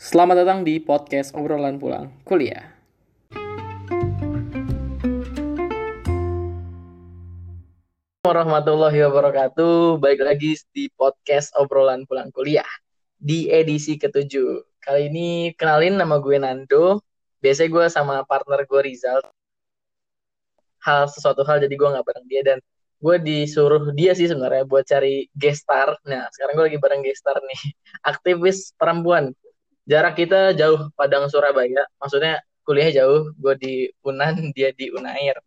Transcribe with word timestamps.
Selamat 0.00 0.40
datang 0.40 0.64
di 0.64 0.80
podcast 0.80 1.36
obrolan 1.36 1.76
pulang 1.76 2.08
kuliah. 2.24 2.72
warahmatullahi 8.24 8.96
wabarakatuh. 9.04 10.00
Baik 10.00 10.24
lagi 10.24 10.56
di 10.72 10.88
podcast 10.96 11.52
obrolan 11.52 12.08
pulang 12.08 12.32
kuliah 12.32 12.64
di 13.20 13.52
edisi 13.52 14.00
ketujuh. 14.00 14.80
Kali 14.80 15.12
ini 15.12 15.52
kenalin 15.52 16.00
nama 16.00 16.16
gue 16.16 16.40
Nando. 16.40 17.04
Biasanya 17.44 17.68
gue 17.68 17.84
sama 17.92 18.24
partner 18.24 18.64
gue 18.64 18.80
Rizal. 18.80 19.20
Hal 20.80 21.12
sesuatu 21.12 21.44
hal 21.44 21.60
jadi 21.60 21.76
gue 21.76 21.88
nggak 21.92 22.06
bareng 22.08 22.24
dia 22.24 22.40
dan 22.40 22.58
gue 23.04 23.16
disuruh 23.20 23.92
dia 23.92 24.16
sih 24.16 24.32
sebenarnya 24.32 24.64
buat 24.64 24.88
cari 24.88 25.28
gestar. 25.36 25.92
Nah 26.08 26.24
sekarang 26.32 26.56
gue 26.56 26.64
lagi 26.72 26.78
bareng 26.80 27.04
gestar 27.04 27.36
nih, 27.36 27.76
aktivis 28.16 28.72
perempuan. 28.80 29.36
Jarak 29.88 30.14
kita 30.20 30.52
jauh 30.56 30.92
Padang 30.98 31.28
Surabaya, 31.32 31.84
maksudnya 32.00 32.40
kuliah 32.66 32.90
jauh. 32.92 33.32
Gue 33.40 33.54
di 33.56 33.72
Unan, 34.04 34.34
dia 34.56 34.70
di 34.76 34.92
Unair. 34.92 35.40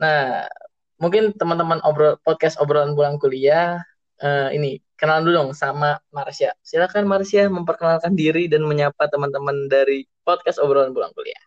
Nah 0.00 0.48
mungkin 1.00 1.34
teman-teman 1.34 1.82
obrol 1.82 2.16
podcast 2.22 2.56
obrolan 2.62 2.94
pulang 2.94 3.18
kuliah 3.18 3.82
uh, 4.22 4.48
ini 4.54 4.78
kenalan 4.94 5.26
dulu 5.26 5.34
dong 5.42 5.50
sama 5.56 5.98
Marsha. 6.14 6.54
Silakan 6.62 7.04
Marsha 7.10 7.50
memperkenalkan 7.50 8.14
diri 8.14 8.46
dan 8.46 8.62
menyapa 8.62 9.10
teman-teman 9.10 9.66
dari 9.66 10.06
podcast 10.22 10.62
obrolan 10.62 10.94
pulang 10.94 11.10
kuliah. 11.16 11.44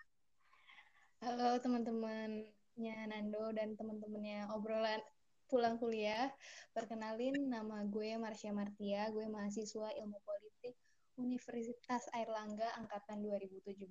Halo 1.23 1.58
teman-temannya 1.63 2.97
Nando 3.09 3.49
dan 3.55 3.73
teman-temannya 3.80 4.52
obrolan 4.52 4.99
pulang 5.47 5.80
kuliah. 5.80 6.30
Perkenalin 6.75 7.47
nama 7.47 7.88
gue 7.88 8.20
Marsha 8.20 8.52
Martia, 8.52 9.08
gue 9.16 9.25
mahasiswa 9.31 9.89
Ilmu 9.95 10.20
Politik 10.27 10.75
Universitas 11.17 12.05
Airlangga 12.13 12.70
angkatan 12.77 13.25
2017. 13.25 13.89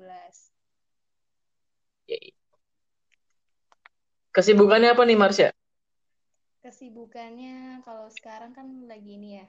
Yay. 2.07 2.31
Kesibukannya 4.31 4.95
apa 4.95 5.03
nih 5.03 5.19
Marsha? 5.19 5.49
Kesibukannya 6.63 7.83
kalau 7.83 8.07
sekarang 8.11 8.55
kan 8.55 8.87
lagi 8.87 9.19
ini 9.19 9.43
ya, 9.43 9.47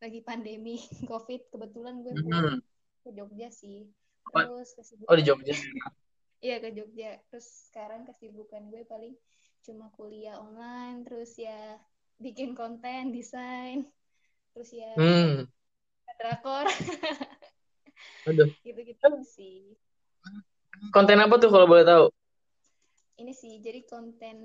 lagi 0.00 0.20
pandemi 0.24 0.80
COVID. 1.10 1.52
Kebetulan 1.52 2.00
gue 2.00 2.14
Hmm. 2.16 2.56
ke 3.04 3.10
Jogja 3.12 3.48
sih. 3.52 3.88
Terus 4.32 4.72
kesibukan 4.76 5.08
Oh 5.10 5.16
di 5.16 5.24
Jogja. 5.24 5.54
Iya 6.40 6.56
ke 6.56 6.72
Jogja. 6.72 7.20
Terus 7.28 7.68
sekarang 7.68 8.08
kesibukan 8.08 8.72
gue 8.72 8.88
paling 8.88 9.12
cuma 9.60 9.92
kuliah 9.92 10.40
online, 10.40 11.04
terus 11.04 11.36
ya 11.36 11.76
bikin 12.16 12.56
konten, 12.56 13.12
desain, 13.12 13.84
terus 14.56 14.72
ya 14.72 14.88
Hmm. 14.96 15.44
Drakor, 16.20 16.68
Aduh. 18.28 18.52
gitu-gitu 18.60 19.08
sih. 19.24 19.72
Konten 20.92 21.16
apa 21.16 21.40
tuh 21.40 21.48
kalau 21.48 21.64
boleh 21.64 21.84
tahu? 21.88 22.12
Ini 23.20 23.32
sih 23.32 23.60
jadi 23.64 23.84
konten 23.88 24.36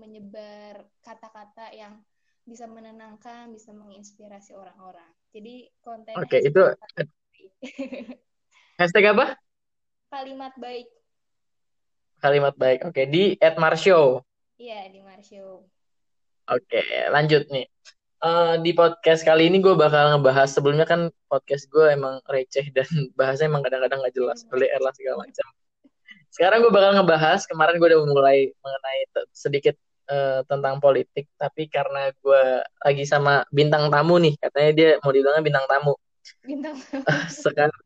menyebar 0.00 0.84
kata-kata 1.00 1.72
yang 1.72 2.00
bisa 2.44 2.68
menenangkan, 2.68 3.48
bisa 3.52 3.72
menginspirasi 3.72 4.52
orang-orang. 4.56 5.08
Jadi 5.32 5.68
konten 5.80 6.14
Oke, 6.16 6.40
itu 6.40 6.60
hashtag 8.76 9.04
apa? 9.12 9.36
kalimat 10.08 10.52
baik. 10.56 10.88
Kalimat 12.20 12.54
baik. 12.56 12.88
Oke, 12.88 13.04
di 13.04 13.36
@marshow. 13.60 14.24
Iya 14.56 14.88
di 14.88 15.04
Marshow. 15.04 15.68
Oke, 16.48 16.80
lanjut 17.12 17.44
nih. 17.52 17.68
Eh, 18.16 18.54
di 18.64 18.72
podcast 18.72 19.20
kali 19.28 19.52
ini 19.52 19.60
gue 19.60 19.76
bakal 19.76 20.16
ngebahas 20.16 20.48
sebelumnya 20.48 20.88
kan 20.88 21.12
podcast 21.28 21.68
gue 21.68 21.92
emang 21.92 22.16
receh 22.32 22.72
dan 22.72 22.88
bahasanya 23.18 23.52
emang 23.52 23.62
kadang-kadang 23.68 24.00
nggak 24.00 24.16
jelas, 24.16 24.48
LDR 24.48 24.80
lah 24.80 24.92
segala 24.96 25.16
macam. 25.28 25.46
Sekarang 26.32 26.64
gue 26.64 26.72
bakal 26.72 26.96
ngebahas 26.96 27.44
kemarin 27.44 27.76
gue 27.76 27.88
udah 27.92 28.00
mulai 28.08 28.48
mengenai 28.64 29.00
sedikit 29.36 29.76
eh, 30.08 30.40
tentang 30.48 30.80
politik, 30.80 31.28
tapi 31.36 31.68
karena 31.68 32.08
gue 32.24 32.42
lagi 32.88 33.04
sama 33.04 33.44
bintang 33.52 33.92
tamu 33.92 34.16
nih, 34.16 34.32
katanya 34.40 34.70
dia 34.72 34.90
mau 35.04 35.12
dibilangnya 35.12 35.44
bintang 35.44 35.66
tamu. 35.68 35.92
Bintang. 36.40 36.76
Sekarang 37.44 37.76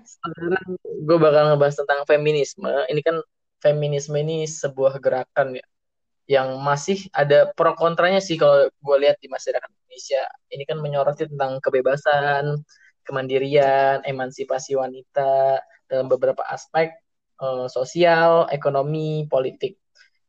sekarang 0.00 0.64
gue 0.80 1.18
bakal 1.20 1.52
ngebahas 1.52 1.76
tentang 1.80 2.04
feminisme. 2.08 2.72
Ini 2.88 3.00
kan 3.04 3.20
feminisme 3.60 4.16
ini 4.16 4.48
sebuah 4.48 4.96
gerakan 5.00 5.60
ya 5.60 5.64
yang 6.30 6.62
masih 6.62 7.10
ada 7.10 7.50
pro 7.58 7.74
kontranya 7.74 8.22
sih 8.22 8.38
kalau 8.38 8.70
gue 8.70 8.96
lihat 9.02 9.18
di 9.18 9.26
masyarakat 9.26 9.66
Indonesia. 9.66 10.22
Ini 10.54 10.62
kan 10.62 10.78
menyoroti 10.78 11.26
tentang 11.26 11.58
kebebasan, 11.58 12.62
kemandirian, 13.02 14.06
emansipasi 14.06 14.78
wanita 14.78 15.58
dalam 15.90 16.06
beberapa 16.06 16.46
aspek 16.46 16.94
eh, 17.42 17.66
sosial, 17.66 18.46
ekonomi, 18.54 19.26
politik. 19.26 19.74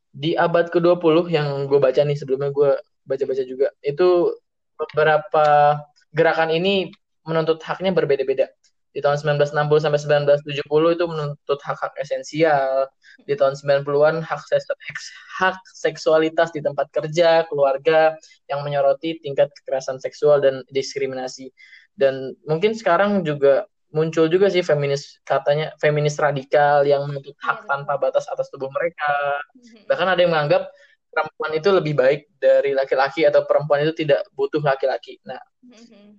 Di 0.10 0.34
abad 0.34 0.74
ke-20 0.74 1.30
yang 1.30 1.70
gue 1.70 1.78
baca 1.78 2.02
nih 2.02 2.18
sebelumnya 2.18 2.50
gue 2.50 2.82
baca-baca 3.06 3.44
juga, 3.46 3.70
itu 3.86 4.34
beberapa 4.76 5.78
gerakan 6.12 6.50
ini 6.50 6.90
menuntut 7.30 7.62
haknya 7.62 7.94
berbeda-beda. 7.94 8.50
Di 8.91 9.00
tahun 9.00 9.16
1960 9.19 9.79
sampai 9.79 10.00
1970 10.00 10.96
itu 10.96 11.06
menuntut 11.07 11.59
hak-hak 11.63 11.96
esensial. 11.96 12.91
Di 13.24 13.40
tahun 13.40 13.56
90-an 13.56 14.19
hak, 14.19 14.41
seks- 14.52 15.16
hak 15.40 15.57
seksualitas 15.72 16.52
di 16.52 16.59
tempat 16.59 16.91
kerja, 16.91 17.47
keluarga 17.47 18.19
yang 18.52 18.68
menyoroti 18.68 19.24
tingkat 19.24 19.47
kekerasan 19.63 20.00
seksual 20.03 20.44
dan 20.44 20.68
diskriminasi. 20.75 21.56
Dan 21.96 22.35
mungkin 22.44 22.75
sekarang 22.75 23.24
juga 23.24 23.68
muncul 23.91 24.31
juga 24.31 24.47
sih 24.47 24.63
feminis 24.63 25.19
katanya 25.28 25.75
feminis 25.79 26.16
radikal 26.16 26.88
yang 26.88 27.03
menuntut 27.12 27.35
hak 27.44 27.63
Iya, 27.63 27.68
tanpa 27.68 28.00
batas 28.00 28.23
atas 28.31 28.47
tubuh 28.47 28.72
mereka. 28.72 29.40
Mhm. 29.52 29.88
Bahkan 29.88 30.08
ada 30.08 30.19
yang 30.23 30.31
menganggap 30.31 30.72
perempuan 31.12 31.52
itu 31.59 31.69
lebih 31.69 31.94
baik 32.00 32.22
dari 32.40 32.72
laki-laki 32.72 33.28
atau 33.28 33.44
perempuan 33.44 33.84
itu 33.84 33.91
tidak 34.08 34.23
butuh 34.31 34.63
laki-laki. 34.63 35.19
Nah. 35.28 35.40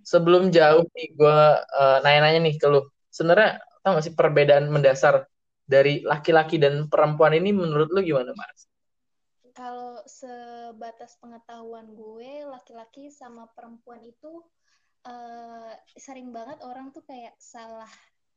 Sebelum 0.02 0.50
jauh 0.50 0.84
nih 0.94 1.08
gue 1.14 1.38
nanya-nanya 2.04 2.40
nih 2.42 2.54
ke 2.58 2.66
lu. 2.70 2.80
Sebenarnya 3.12 3.60
tau 3.82 3.98
gak 3.98 4.04
sih 4.06 4.14
perbedaan 4.14 4.70
mendasar 4.70 5.26
dari 5.66 6.02
laki-laki 6.02 6.58
dan 6.58 6.86
perempuan 6.90 7.34
ini 7.34 7.50
menurut 7.54 7.88
lu 7.90 8.00
gimana, 8.02 8.30
Mas? 8.34 8.66
Kalau 9.52 10.00
sebatas 10.08 11.20
pengetahuan 11.20 11.92
gue, 11.92 12.46
laki-laki 12.48 13.12
sama 13.12 13.44
perempuan 13.52 14.00
itu 14.00 14.40
eh, 15.04 15.72
sering 15.98 16.32
banget 16.32 16.64
orang 16.64 16.88
tuh 16.94 17.04
kayak 17.04 17.36
salah 17.36 17.90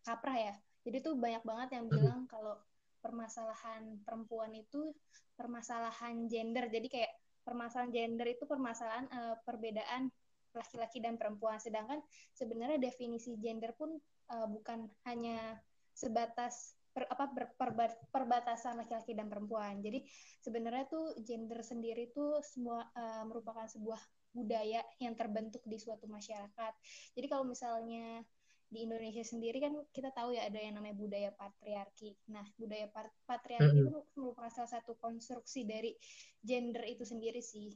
kaprah 0.04 0.38
ya. 0.38 0.54
Jadi 0.86 0.98
tuh 1.02 1.14
banyak 1.18 1.42
banget 1.42 1.82
yang 1.82 1.86
bilang 1.90 2.28
kalau 2.30 2.60
permasalahan 3.00 4.02
perempuan 4.04 4.52
itu 4.54 4.92
permasalahan 5.40 6.28
gender. 6.28 6.68
Jadi 6.68 6.88
kayak 6.92 7.12
permasalahan 7.48 7.92
gender 7.96 8.28
itu 8.28 8.44
permasalahan 8.44 9.06
eh, 9.08 9.36
perbedaan 9.48 10.12
laki-laki 10.56 11.04
dan 11.04 11.20
perempuan. 11.20 11.60
Sedangkan 11.60 12.00
sebenarnya 12.32 12.80
definisi 12.80 13.36
gender 13.38 13.76
pun 13.76 13.96
eh, 14.32 14.48
bukan 14.48 14.88
hanya 15.06 15.60
sebatas 15.92 16.76
per- 16.96 17.12
apa 17.12 17.28
ber- 17.28 17.56
perba- 17.60 18.00
perbatasan 18.10 18.80
laki-laki 18.80 19.12
dan 19.14 19.28
perempuan. 19.28 19.84
Jadi 19.84 20.08
sebenarnya 20.40 20.88
tuh 20.88 21.20
gender 21.28 21.60
sendiri 21.60 22.16
tuh 22.16 22.40
semua 22.42 22.88
eh, 22.96 23.24
merupakan 23.28 23.68
sebuah 23.68 24.00
budaya 24.36 24.84
yang 25.00 25.16
terbentuk 25.16 25.64
di 25.64 25.80
suatu 25.80 26.08
masyarakat. 26.12 26.74
Jadi 27.16 27.28
kalau 27.32 27.48
misalnya 27.48 28.20
di 28.66 28.84
Indonesia 28.84 29.24
sendiri 29.24 29.62
kan 29.62 29.78
kita 29.94 30.12
tahu 30.12 30.36
ya 30.36 30.50
ada 30.50 30.60
yang 30.60 30.76
namanya 30.76 30.98
budaya 30.98 31.30
patriarki. 31.32 32.18
Nah, 32.34 32.44
budaya 32.60 32.90
pat- 32.92 33.16
patriarki 33.24 33.78
Mm-mm. 33.78 33.88
itu 33.88 34.00
merupakan 34.20 34.52
salah 34.52 34.72
satu 34.76 34.98
konstruksi 35.00 35.64
dari 35.64 35.96
gender 36.44 36.84
itu 36.84 37.06
sendiri 37.08 37.40
sih, 37.40 37.72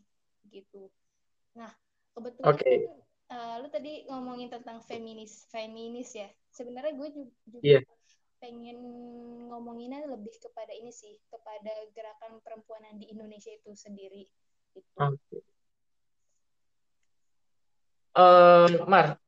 gitu. 0.50 0.90
Nah, 1.56 1.72
kebetulan 2.20 2.52
Oke. 2.52 2.72
kan 2.84 3.00
eh, 3.30 3.56
lu 3.64 3.68
tadi 3.72 3.92
ngomongin 4.12 4.50
tentang 4.52 4.84
feminis, 4.84 5.48
feminis 5.48 6.12
ya. 6.18 6.28
Sebenarnya 6.52 6.98
gue 6.98 7.08
ju- 7.14 7.36
juga 7.48 7.62
Iya. 7.64 7.80
pengen 8.42 8.78
ngomonginnya 9.48 10.04
lebih 10.10 10.34
kepada 10.42 10.74
ini 10.76 10.92
sih, 10.92 11.16
kepada 11.30 11.72
gerakan 11.96 12.44
perempuanan 12.44 13.00
di 13.00 13.08
Indonesia 13.14 13.54
itu 13.54 13.72
sendiri. 13.78 14.26
Gitu. 14.76 14.90
Oke. 14.98 15.38
Eh, 18.18 18.70
Mar, 18.90 19.22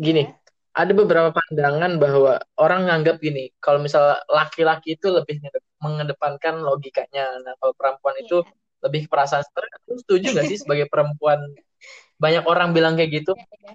gini, 0.00 0.24
Ya. 0.24 0.32
ada 0.72 0.92
beberapa 0.96 1.30
pandangan 1.30 2.00
bahwa 2.00 2.40
orang 2.56 2.88
nganggap 2.88 3.20
gini, 3.20 3.52
kalau 3.60 3.78
misal 3.84 4.16
laki-laki 4.26 4.96
itu 4.96 5.12
lebih 5.12 5.42
ngedep- 5.44 5.76
mengedepankan 5.84 6.64
logikanya, 6.64 7.38
nah 7.44 7.52
kalau 7.60 7.76
perempuan 7.76 8.16
itu 8.22 8.40
Iya. 8.78 8.84
lebih 8.86 9.02
perasaan. 9.10 9.42
Sebenarnya 9.42 9.78
lu 9.90 9.98
setuju 9.98 10.26
nggak 10.34 10.46
sih 10.46 10.58
sebagai 10.62 10.86
perempuan? 10.86 11.38
Banyak 12.18 12.44
orang 12.46 12.70
bilang 12.70 12.94
kayak 12.94 13.22
gitu. 13.22 13.32
Ya, 13.34 13.74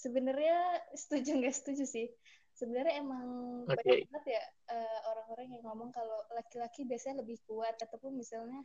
Sebenarnya 0.00 0.58
setuju 0.96 1.30
nggak 1.36 1.54
setuju 1.54 1.84
sih. 1.84 2.08
Sebenarnya 2.52 3.00
emang 3.00 3.26
Oke. 3.64 3.80
banyak 3.80 4.08
banget 4.12 4.24
ya 4.36 4.42
eh, 4.76 4.98
orang-orang 5.08 5.46
yang 5.56 5.62
ngomong 5.64 5.90
kalau 5.92 6.20
laki-laki 6.36 6.84
biasanya 6.84 7.24
lebih 7.24 7.40
kuat 7.48 7.76
ataupun 7.80 8.12
misalnya 8.16 8.60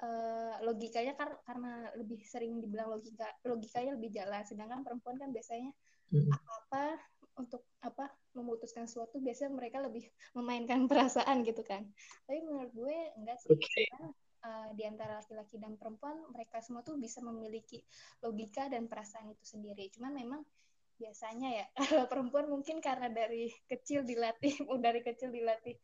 uh, 0.00 0.54
logikanya 0.64 1.14
kan 1.16 1.30
karena 1.44 1.92
lebih 1.96 2.20
sering 2.24 2.58
dibilang 2.60 2.92
logika 2.92 3.28
logikanya 3.44 3.96
lebih 3.96 4.10
jalan 4.12 4.42
sedangkan 4.44 4.80
perempuan 4.84 5.16
kan 5.20 5.30
biasanya 5.30 5.70
hmm. 6.12 6.30
apa 6.32 6.84
untuk 7.38 7.64
apa 7.80 8.12
memutuskan 8.36 8.84
sesuatu 8.84 9.20
biasanya 9.20 9.56
mereka 9.56 9.80
lebih 9.80 10.04
memainkan 10.36 10.84
perasaan 10.90 11.44
gitu 11.44 11.64
kan 11.64 11.88
tapi 12.28 12.40
menurut 12.44 12.72
gue 12.72 12.96
enggak 13.16 13.38
sih 13.44 13.54
okay. 13.54 13.86
karena 13.92 14.10
uh, 14.44 14.68
di 14.72 14.82
antara 14.88 15.20
laki-laki 15.20 15.60
dan 15.60 15.76
perempuan 15.76 16.16
mereka 16.32 16.60
semua 16.64 16.80
tuh 16.80 16.96
bisa 16.96 17.20
memiliki 17.20 17.80
logika 18.24 18.68
dan 18.68 18.88
perasaan 18.88 19.32
itu 19.32 19.44
sendiri. 19.44 19.92
Cuman 19.92 20.12
memang 20.16 20.40
biasanya 21.00 21.48
ya 21.48 21.66
kalau 21.72 22.04
perempuan 22.12 22.46
mungkin 22.48 22.84
karena 22.84 23.08
dari 23.08 23.48
kecil 23.64 24.04
dilatih 24.04 24.52
dari 24.84 25.00
kecil 25.00 25.32
dilatih 25.32 25.76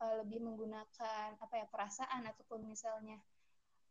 uh, 0.00 0.24
lebih 0.24 0.40
menggunakan 0.40 1.36
apa 1.36 1.54
ya 1.54 1.66
perasaan 1.68 2.24
ataupun 2.24 2.64
misalnya 2.64 3.20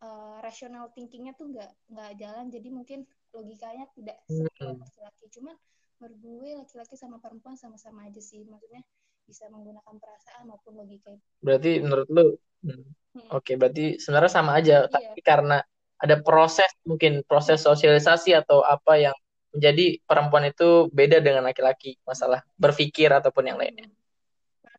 uh, 0.02 0.42
rational 0.42 0.90
thinkingnya 0.94 1.38
tuh 1.38 1.54
nggak 1.54 1.72
nggak 1.94 2.12
jalan. 2.18 2.46
Jadi 2.50 2.70
mungkin 2.74 3.00
logikanya 3.34 3.86
tidak 3.94 4.18
seperti 4.30 4.62
laki-laki. 4.66 5.26
Cuman 5.34 5.56
menurut 6.02 6.18
gue 6.20 6.50
laki-laki 6.66 6.96
sama 7.00 7.18
perempuan 7.22 7.56
sama-sama 7.56 8.10
aja 8.10 8.20
sih. 8.20 8.44
Maksudnya 8.46 8.82
bisa 9.24 9.48
menggunakan 9.50 9.96
perasaan 9.98 10.44
maupun 10.50 10.78
logika 10.78 11.12
berarti 11.40 11.80
menurut 11.80 12.08
lu 12.12 12.28
hmm. 12.64 12.72
hmm. 12.72 12.84
oke 13.32 13.44
okay, 13.44 13.56
berarti 13.56 13.98
sebenarnya 13.98 14.32
sama 14.32 14.52
aja 14.60 14.86
iya. 14.86 14.92
tapi 14.92 15.20
karena 15.24 15.58
ada 16.04 16.16
proses 16.20 16.68
mungkin 16.84 17.24
proses 17.24 17.64
sosialisasi 17.64 18.36
atau 18.36 18.60
apa 18.62 19.00
yang 19.00 19.16
menjadi 19.54 20.02
perempuan 20.04 20.50
itu 20.50 20.90
beda 20.92 21.22
dengan 21.22 21.46
laki-laki 21.46 21.96
masalah 22.04 22.42
berpikir 22.58 23.08
ataupun 23.14 23.54
yang 23.54 23.58
lainnya 23.58 23.88
hmm. 23.88 23.96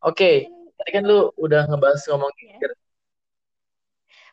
oke 0.05 0.15
okay. 0.15 0.45
tadi 0.77 0.89
kan 0.93 1.03
lu 1.07 1.33
udah 1.39 1.65
ngebahas 1.65 2.03
ngomong 2.11 2.31
ya. 2.37 2.59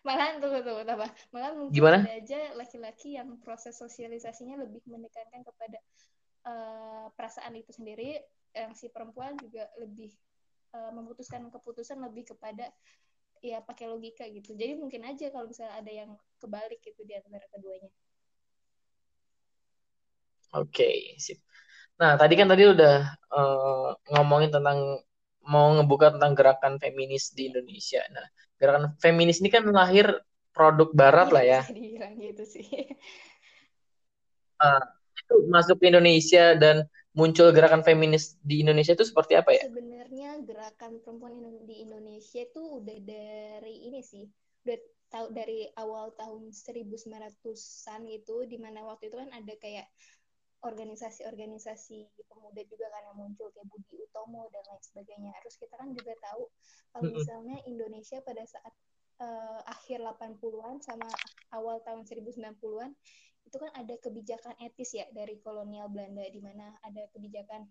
malahan 0.03 0.43
tuh 0.43 0.51
tuh 0.67 0.83
apa 0.83 1.09
malahan 1.31 1.55
mungkin 1.63 1.75
Gimana? 1.75 1.99
ada 2.03 2.19
aja 2.19 2.41
laki-laki 2.59 3.15
yang 3.15 3.39
proses 3.41 3.79
sosialisasinya 3.79 4.59
lebih 4.59 4.83
menekankan 4.91 5.47
kepada 5.47 5.79
uh, 6.47 7.07
perasaan 7.15 7.55
itu 7.55 7.71
sendiri 7.71 8.19
yang 8.53 8.73
si 8.77 8.89
perempuan 8.93 9.37
juga 9.41 9.69
lebih 9.81 10.13
uh, 10.77 10.93
memutuskan 10.93 11.49
keputusan 11.49 12.01
lebih 12.01 12.33
kepada 12.37 12.69
ya 13.43 13.59
pakai 13.59 13.91
logika 13.91 14.25
gitu. 14.31 14.55
Jadi 14.55 14.79
mungkin 14.79 15.03
aja 15.03 15.29
kalau 15.35 15.51
misalnya 15.51 15.75
ada 15.83 15.93
yang 15.93 16.11
kebalik 16.39 16.79
gitu 16.81 17.03
di 17.03 17.19
antara 17.19 17.45
keduanya. 17.51 17.91
Oke 20.53 20.85
okay, 20.85 20.97
sip. 21.19 21.41
Nah 21.99 22.15
tadi 22.15 22.35
kan 22.39 22.47
tadi 22.47 22.69
udah 22.69 22.97
uh, 23.35 23.91
ngomongin 24.15 24.53
tentang 24.55 25.01
mau 25.43 25.75
ngebuka 25.75 26.15
tentang 26.15 26.39
gerakan 26.39 26.79
feminis 26.79 27.35
di 27.35 27.51
Indonesia. 27.51 28.05
Nah 28.15 28.27
gerakan 28.61 28.95
feminis 29.03 29.43
ini 29.43 29.51
kan 29.51 29.67
lahir 29.67 30.23
produk 30.53 30.93
barat 30.93 31.33
ya, 31.33 31.35
lah 31.35 31.45
ya 31.73 32.09
gitu 32.15 32.45
sih. 32.47 32.69
Uh, 34.63 34.85
itu 35.19 35.35
masuk 35.51 35.83
ke 35.83 35.91
Indonesia 35.91 36.55
dan 36.55 36.87
muncul 37.13 37.53
gerakan 37.53 37.85
feminis 37.85 38.41
di 38.41 38.65
Indonesia 38.65 38.97
itu 38.97 39.05
seperti 39.05 39.37
apa 39.37 39.53
ya? 39.53 39.69
Sebenarnya 39.69 40.41
gerakan 40.45 41.01
perempuan 41.05 41.37
di 41.69 41.85
Indonesia 41.85 42.41
itu 42.41 42.81
udah 42.81 42.99
dari 43.05 43.93
ini 43.93 44.01
sih, 44.01 44.25
udah 44.65 44.79
tahu 45.13 45.27
dari 45.37 45.69
awal 45.77 46.17
tahun 46.17 46.57
1900-an 46.57 48.03
itu 48.09 48.37
di 48.49 48.57
mana 48.57 48.81
waktu 48.89 49.13
itu 49.13 49.17
kan 49.21 49.29
ada 49.29 49.55
kayak 49.61 49.85
organisasi-organisasi 50.63 52.07
pemuda 52.31 52.63
juga 52.71 52.87
kan 52.89 53.03
yang 53.11 53.19
muncul 53.19 53.51
kayak 53.51 53.67
Budi 53.67 53.99
Utomo 53.99 54.49
dan 54.55 54.63
lain 54.71 54.81
sebagainya. 54.81 55.35
Terus 55.45 55.57
kita 55.59 55.75
kan 55.77 55.91
juga 55.93 56.15
tahu 56.23 56.49
kalau 56.95 57.11
misalnya 57.13 57.57
Indonesia 57.67 58.23
pada 58.23 58.47
saat 58.47 58.73
uh, 59.21 59.61
akhir 59.67 60.01
80-an 60.01 60.81
sama 60.81 61.11
awal 61.53 61.83
tahun 61.83 62.07
1990-an 62.07 62.95
itu 63.47 63.57
kan 63.59 63.71
ada 63.77 63.95
kebijakan 63.99 64.55
etis 64.63 64.97
ya 64.97 65.07
dari 65.13 65.37
kolonial 65.43 65.91
Belanda 65.93 66.25
di 66.25 66.41
mana 66.41 66.73
ada 66.81 67.05
kebijakan 67.13 67.69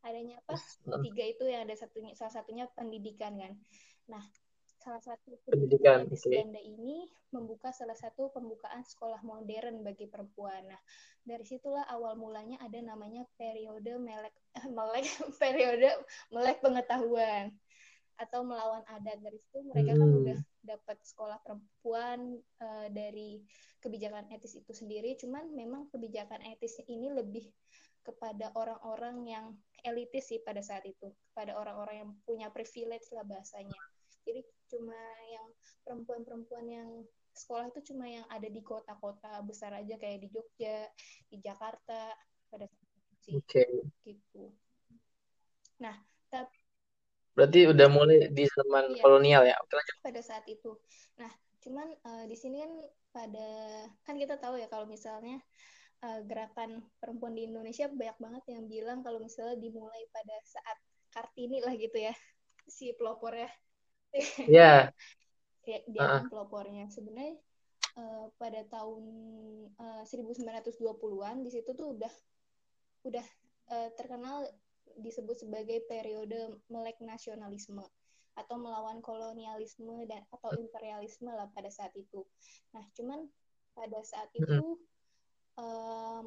adanya 0.00 0.40
apa? 0.44 0.56
Tiga 1.04 1.24
itu 1.28 1.44
yang 1.46 1.68
ada 1.68 1.76
satunya 1.76 2.16
salah 2.16 2.32
satunya 2.32 2.64
pendidikan 2.72 3.36
kan? 3.36 3.52
Nah 4.08 4.24
salah 4.80 5.02
satu 5.04 5.36
pendidikan 5.44 6.08
Belanda 6.08 6.60
ini 6.60 7.04
membuka 7.36 7.68
salah 7.70 7.94
satu 7.94 8.32
pembukaan 8.32 8.80
sekolah 8.80 9.20
modern 9.20 9.84
bagi 9.84 10.08
perempuan. 10.08 10.64
Nah 10.66 10.80
dari 11.20 11.44
situlah 11.44 11.84
awal 11.92 12.16
mulanya 12.16 12.56
ada 12.64 12.80
namanya 12.80 13.28
periode 13.36 13.92
melek 14.00 14.32
melek 14.72 15.04
periode 15.40 15.90
melek 16.32 16.58
pengetahuan 16.64 17.52
atau 18.16 18.40
melawan 18.40 18.82
adat. 18.88 19.20
Dari 19.20 19.36
situ 19.36 19.60
mereka 19.68 19.94
kan 19.94 20.00
hmm. 20.00 20.00
kan 20.00 20.20
udah 20.24 20.40
dapat 20.60 21.00
sekolah 21.02 21.40
perempuan 21.42 22.36
uh, 22.60 22.88
dari 22.92 23.40
kebijakan 23.80 24.28
etis 24.32 24.60
itu 24.60 24.72
sendiri. 24.72 25.16
Cuman 25.16 25.52
memang 25.56 25.88
kebijakan 25.88 26.44
etis 26.54 26.80
ini 26.86 27.10
lebih 27.12 27.48
kepada 28.00 28.52
orang-orang 28.56 29.28
yang 29.28 29.46
elitis 29.84 30.32
sih 30.32 30.40
pada 30.40 30.60
saat 30.60 30.84
itu. 30.84 31.12
Kepada 31.32 31.56
orang-orang 31.56 31.96
yang 32.04 32.10
punya 32.24 32.48
privilege 32.52 33.08
lah 33.12 33.24
bahasanya. 33.24 33.80
Jadi 34.24 34.44
cuma 34.68 35.00
yang 35.32 35.48
perempuan-perempuan 35.82 36.66
yang 36.68 36.90
sekolah 37.34 37.72
itu 37.72 37.94
cuma 37.94 38.04
yang 38.04 38.26
ada 38.28 38.46
di 38.50 38.60
kota-kota 38.60 39.40
besar 39.46 39.72
aja 39.72 39.96
kayak 39.96 40.20
di 40.22 40.28
Jogja 40.28 40.86
di 41.30 41.40
Jakarta 41.40 42.12
pada 42.52 42.66
saat 42.68 42.88
itu 43.00 43.14
sih. 43.24 43.34
Okay. 43.40 43.70
gitu. 44.04 44.52
Nah 45.80 45.96
tapi 46.30 46.59
Berarti 47.34 47.60
udah 47.70 47.88
mulai 47.88 48.28
di 48.30 48.44
zaman 48.46 48.94
iya. 48.94 49.00
kolonial 49.00 49.42
ya. 49.46 49.56
Oke, 49.62 49.72
lanjut. 49.78 49.96
Pada 50.02 50.20
saat 50.20 50.44
itu. 50.50 50.76
Nah, 51.16 51.30
cuman 51.62 51.88
uh, 52.04 52.24
di 52.26 52.36
sini 52.36 52.64
kan 52.64 52.72
pada 53.10 53.48
kan 54.06 54.14
kita 54.16 54.38
tahu 54.38 54.58
ya 54.58 54.70
kalau 54.70 54.86
misalnya 54.86 55.38
uh, 56.06 56.20
gerakan 56.26 56.82
perempuan 56.98 57.34
di 57.34 57.46
Indonesia 57.46 57.90
banyak 57.90 58.18
banget 58.18 58.44
yang 58.54 58.64
bilang 58.66 58.98
kalau 59.02 59.18
misalnya 59.20 59.58
dimulai 59.58 60.06
pada 60.14 60.36
saat 60.46 60.78
Kartini 61.10 61.58
lah 61.62 61.74
gitu 61.74 61.98
ya 61.98 62.14
si 62.66 62.94
pelopornya. 62.94 63.50
Iya. 64.46 64.92
Yeah. 65.70 65.86
dia 65.86 66.02
uh 66.02 66.18
-uh. 66.18 66.22
pelopornya 66.26 66.90
sebenarnya 66.90 67.38
uh, 67.94 68.26
pada 68.40 68.64
tahun 68.66 69.04
uh, 69.78 70.02
1920-an 70.02 71.46
di 71.46 71.50
situ 71.52 71.70
tuh 71.78 71.94
udah 71.94 72.10
udah 73.06 73.26
uh, 73.70 73.88
terkenal 73.94 74.50
disebut 74.98 75.46
sebagai 75.46 75.84
periode 75.86 76.58
melek 76.66 76.98
nasionalisme 77.02 77.84
atau 78.38 78.56
melawan 78.56 79.02
kolonialisme 79.04 80.06
dan 80.08 80.22
atau 80.32 80.54
imperialisme 80.56 81.28
lah 81.28 81.50
pada 81.52 81.68
saat 81.68 81.92
itu. 81.98 82.24
Nah, 82.72 82.84
cuman 82.96 83.26
pada 83.74 84.00
saat 84.06 84.30
itu 84.32 84.78
uh, 85.60 86.22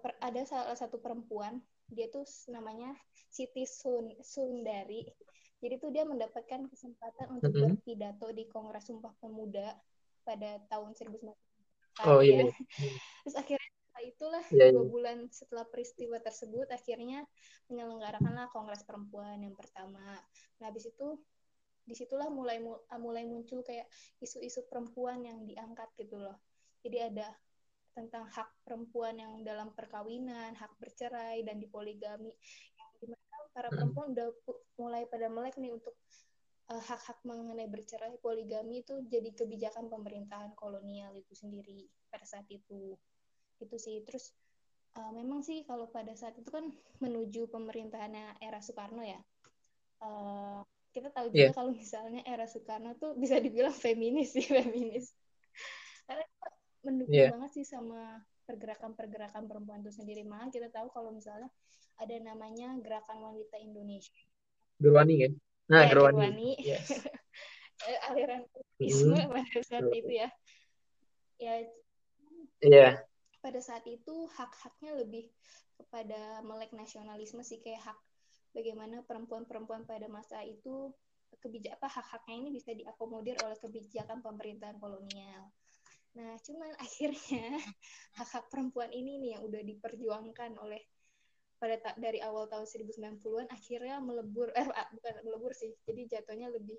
per, 0.00 0.12
ada 0.22 0.42
salah 0.46 0.76
satu 0.78 0.96
perempuan, 1.02 1.60
dia 1.90 2.08
tuh 2.08 2.24
namanya 2.48 2.94
Siti 3.28 3.66
Sun 3.66 4.14
Sundari. 4.22 5.04
Jadi 5.60 5.74
tuh 5.76 5.90
dia 5.92 6.08
mendapatkan 6.08 6.64
kesempatan 6.72 7.36
untuk 7.36 7.52
mm 7.52 7.60
-hmm. 7.60 7.72
berpidato 7.76 8.26
di 8.32 8.48
Kongres 8.48 8.88
Sumpah 8.88 9.12
Pemuda 9.20 9.76
pada 10.24 10.56
tahun 10.72 10.96
1900. 10.96 11.36
Oh 12.08 12.24
iya. 12.24 12.48
Ya. 12.48 12.54
Terus 13.26 13.36
akhirnya 13.36 13.59
itulah 14.02 14.44
yeah, 14.50 14.72
dua 14.72 14.82
yeah. 14.82 14.88
bulan 14.88 15.18
setelah 15.30 15.64
peristiwa 15.68 16.18
tersebut 16.20 16.66
akhirnya 16.72 17.24
menyelenggarakanlah 17.68 18.48
kongres 18.50 18.84
perempuan 18.84 19.40
yang 19.40 19.56
pertama 19.56 20.02
nah 20.58 20.66
habis 20.68 20.88
itu 20.88 21.20
di 21.84 21.94
situlah 21.96 22.28
mulai 22.30 22.60
mulai 23.00 23.24
muncul 23.26 23.64
kayak 23.66 23.88
isu-isu 24.22 24.68
perempuan 24.68 25.24
yang 25.24 25.42
diangkat 25.48 25.88
gitu 25.98 26.20
loh 26.20 26.38
jadi 26.84 27.12
ada 27.12 27.28
tentang 27.90 28.30
hak 28.30 28.48
perempuan 28.62 29.18
yang 29.18 29.42
dalam 29.42 29.74
perkawinan 29.74 30.54
hak 30.54 30.72
bercerai 30.78 31.42
dan 31.42 31.58
dipoligami 31.58 32.30
di 33.00 33.06
mana 33.08 33.36
para 33.50 33.68
hmm. 33.68 33.76
perempuan 33.76 34.06
udah 34.14 34.28
mulai 34.78 35.02
pada 35.10 35.26
melek 35.26 35.58
nih 35.58 35.74
untuk 35.74 35.96
uh, 36.70 36.82
hak-hak 36.82 37.18
mengenai 37.26 37.66
bercerai 37.66 38.14
poligami 38.22 38.86
itu 38.86 39.02
jadi 39.10 39.34
kebijakan 39.34 39.90
pemerintahan 39.90 40.54
kolonial 40.54 41.12
itu 41.18 41.34
sendiri 41.34 41.90
pada 42.12 42.22
saat 42.22 42.46
itu 42.48 42.94
itu 43.60 43.76
sih 43.76 44.00
terus 44.08 44.32
uh, 44.96 45.12
memang 45.14 45.44
sih 45.44 45.62
kalau 45.68 45.86
pada 45.90 46.14
saat 46.16 46.34
itu 46.38 46.50
kan 46.50 46.66
menuju 46.98 47.46
pemerintahannya 47.52 48.40
era 48.42 48.58
Soekarno 48.58 49.04
ya 49.04 49.20
uh, 50.02 50.64
kita 50.90 51.14
tahu 51.14 51.30
juga 51.30 51.50
yeah. 51.50 51.54
kalau 51.54 51.70
misalnya 51.70 52.22
era 52.26 52.46
Soekarno 52.50 52.98
tuh 52.98 53.14
bisa 53.14 53.38
dibilang 53.38 53.74
feminis 53.74 54.34
sih 54.34 54.46
feminis 54.56 55.14
karena 56.08 56.26
mendukung 56.82 57.14
yeah. 57.14 57.30
banget 57.30 57.62
sih 57.62 57.66
sama 57.68 58.24
pergerakan-pergerakan 58.48 59.46
perempuan 59.46 59.84
itu 59.84 59.94
sendiri 59.94 60.26
malah 60.26 60.50
kita 60.50 60.72
tahu 60.72 60.90
kalau 60.90 61.14
misalnya 61.14 61.46
ada 62.00 62.16
namanya 62.18 62.74
gerakan 62.82 63.22
wanita 63.22 63.60
Indonesia 63.60 64.16
Gerwani 64.80 65.14
kan 65.22 65.32
nah 65.70 65.86
ya, 65.86 65.90
Gerwani, 65.92 66.18
Gerwani. 66.18 66.50
Yes. 66.58 66.88
aliran 68.10 68.44
feminisme 68.76 69.16
mm. 69.16 69.28
pada 69.32 69.60
saat 69.64 69.88
itu 69.88 70.12
ya 70.12 70.28
ya. 71.40 71.54
Yeah 72.60 73.09
pada 73.40 73.60
saat 73.60 73.84
itu 73.88 74.28
hak-haknya 74.36 75.00
lebih 75.00 75.28
kepada 75.80 76.44
melek 76.44 76.76
nasionalisme 76.76 77.40
sih 77.40 77.60
kayak 77.64 77.80
hak 77.92 77.98
bagaimana 78.52 79.00
perempuan-perempuan 79.08 79.88
pada 79.88 80.06
masa 80.12 80.44
itu 80.44 80.92
kebijakan 81.40 81.78
apa 81.78 81.88
hak-haknya 81.88 82.34
ini 82.36 82.48
bisa 82.52 82.70
diakomodir 82.74 83.38
oleh 83.40 83.56
kebijakan 83.56 84.20
pemerintahan 84.20 84.76
kolonial. 84.82 85.48
Nah, 86.18 86.34
cuman 86.42 86.74
akhirnya 86.84 87.58
hak-hak 88.18 88.50
perempuan 88.50 88.90
ini 88.90 89.22
nih 89.22 89.30
yang 89.38 89.42
udah 89.46 89.62
diperjuangkan 89.62 90.58
oleh 90.58 90.82
pada 91.60 91.76
dari 92.00 92.24
awal 92.24 92.48
tahun 92.48 92.64
1990-an 92.64 93.52
akhirnya 93.52 94.00
melebur 94.00 94.48
eh 94.58 94.66
bukan 94.66 95.14
melebur 95.22 95.52
sih. 95.54 95.70
Jadi 95.86 96.10
jatuhnya 96.10 96.50
lebih 96.50 96.76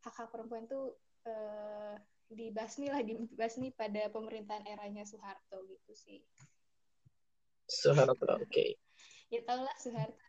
hak-hak 0.00 0.32
perempuan 0.32 0.64
tuh 0.64 0.96
eh, 1.28 1.94
dibasmi 2.30 2.86
lah 2.86 3.02
dibasmi 3.02 3.74
pada 3.74 4.06
pemerintahan 4.14 4.62
eranya 4.70 5.02
Soeharto 5.02 5.66
gitu 5.66 5.92
sih. 5.98 6.22
Soeharto, 7.66 8.14
oke. 8.14 8.46
Okay. 8.46 8.78
ya 9.30 9.42
tau 9.42 9.66
lah 9.66 9.74
Soeharto. 9.78 10.22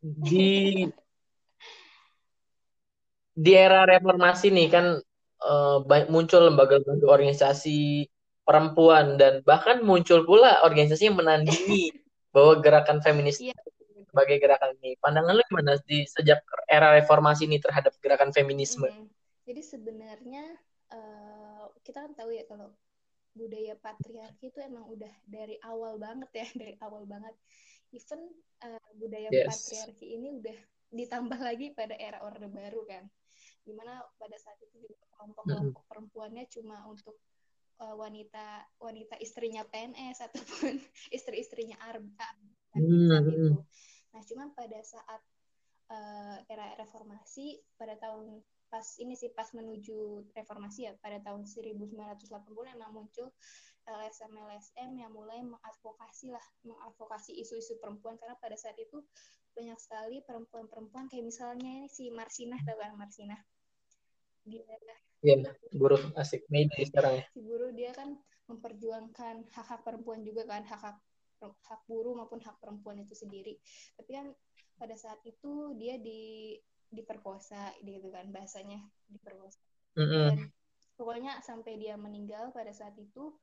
Di 0.00 0.86
di 3.34 3.52
era 3.54 3.82
reformasi 3.86 4.54
nih 4.54 4.68
kan 4.70 4.86
uh, 5.42 5.78
muncul 6.06 6.50
lembaga-lembaga 6.50 7.06
organisasi 7.08 8.06
perempuan 8.46 9.18
dan 9.18 9.42
bahkan 9.46 9.82
muncul 9.82 10.26
pula 10.26 10.62
organisasi 10.66 11.10
yang 11.10 11.18
menandingi 11.18 11.90
bahwa 12.34 12.62
gerakan 12.62 13.02
feminis 13.02 13.42
yeah. 13.42 13.54
sebagai 14.10 14.38
gerakan 14.38 14.74
ini. 14.82 14.94
Pandangan 15.02 15.34
lu 15.34 15.42
gimana 15.50 15.78
di 15.82 16.06
sejak 16.06 16.42
era 16.70 16.94
reformasi 16.94 17.50
ini 17.50 17.58
terhadap 17.58 17.94
gerakan 17.98 18.30
feminisme? 18.30 18.86
Mm 18.86 18.94
-hmm. 18.94 19.08
Jadi 19.50 19.62
sebenarnya 19.66 20.44
kita 21.90 22.06
kan 22.06 22.12
tahu 22.14 22.30
ya 22.30 22.46
kalau 22.46 22.70
budaya 23.34 23.74
patriarki 23.78 24.50
itu 24.50 24.58
emang 24.62 24.86
udah 24.86 25.10
dari 25.26 25.58
awal 25.66 25.98
banget 25.98 26.30
ya, 26.30 26.46
dari 26.62 26.74
awal 26.78 27.04
banget. 27.10 27.34
Even 27.90 28.30
uh, 28.62 28.90
budaya 28.94 29.28
yes. 29.34 29.50
patriarki 29.50 30.14
ini 30.14 30.38
udah 30.38 30.58
ditambah 30.90 31.38
lagi 31.38 31.74
pada 31.74 31.94
era 31.98 32.22
Orde 32.22 32.46
Baru 32.50 32.86
kan 32.86 33.06
di 33.64 33.72
mana 33.76 34.02
pada 34.16 34.36
saat 34.40 34.58
itu 34.64 34.88
juga 34.88 34.96
kelompok-kelompok 35.14 35.84
perempuannya 35.86 36.44
cuma 36.48 36.82
untuk 36.88 37.20
uh, 37.78 37.94
wanita 37.94 38.66
wanita 38.80 39.20
istrinya 39.20 39.62
PNS 39.68 40.26
ataupun 40.26 40.80
istri-istrinya 41.16 41.76
Arba 41.78 42.28
hmm. 42.74 43.30
itu. 43.30 43.50
Nah, 44.10 44.22
cuman 44.26 44.48
pada 44.56 44.80
saat 44.82 45.22
uh, 45.92 46.36
era 46.50 46.74
reformasi 46.80 47.62
pada 47.78 47.94
tahun 48.00 48.42
pas 48.70 48.86
ini 49.02 49.18
sih 49.18 49.34
pas 49.34 49.50
menuju 49.50 50.30
reformasi 50.32 50.86
ya 50.86 50.94
pada 51.02 51.18
tahun 51.20 51.44
1980 51.44 52.22
memang 52.70 52.90
muncul 52.94 53.28
LSM 53.84 54.30
LSM 54.30 54.90
yang 54.94 55.10
mulai 55.10 55.42
mengadvokasi 55.42 56.30
lah 56.30 56.44
mengadvokasi 56.62 57.34
isu-isu 57.42 57.82
perempuan 57.82 58.14
karena 58.16 58.38
pada 58.38 58.54
saat 58.54 58.78
itu 58.78 59.02
banyak 59.50 59.78
sekali 59.82 60.22
perempuan-perempuan 60.22 61.10
kayak 61.10 61.26
misalnya 61.26 61.84
ini 61.84 61.90
si 61.90 62.08
Marsinah 62.14 62.62
tahu 62.62 62.78
kan 62.78 62.94
Marsinah 62.94 63.40
dia 64.46 64.62
Iya, 65.20 65.52
buruh 65.76 66.00
asik 66.16 66.48
media 66.48 66.80
sekarang 66.80 67.20
ya. 67.20 67.24
Si 67.36 67.44
buruh 67.44 67.76
dia 67.76 67.92
kan 67.92 68.16
memperjuangkan 68.48 69.52
hak-hak 69.52 69.84
perempuan 69.84 70.24
juga 70.24 70.48
kan, 70.48 70.64
hak-hak 70.64 70.96
hak 71.44 71.82
buruh 71.84 72.16
maupun 72.16 72.40
hak 72.40 72.56
perempuan 72.56 73.04
itu 73.04 73.12
sendiri. 73.12 73.60
Tapi 74.00 74.10
kan 74.16 74.26
pada 74.80 74.96
saat 74.96 75.20
itu 75.28 75.76
dia 75.76 76.00
di 76.00 76.56
diperkosa 76.90 77.74
gitu 77.86 78.10
kan 78.10 78.28
bahasanya 78.34 78.82
diperkosa. 79.06 79.62
Mm 79.94 80.06
-hmm. 80.06 80.26
Dan 80.26 80.36
pokoknya 80.98 81.32
sampai 81.40 81.78
dia 81.78 81.94
meninggal 81.96 82.50
pada 82.50 82.70
saat 82.74 82.94
itu, 82.98 83.34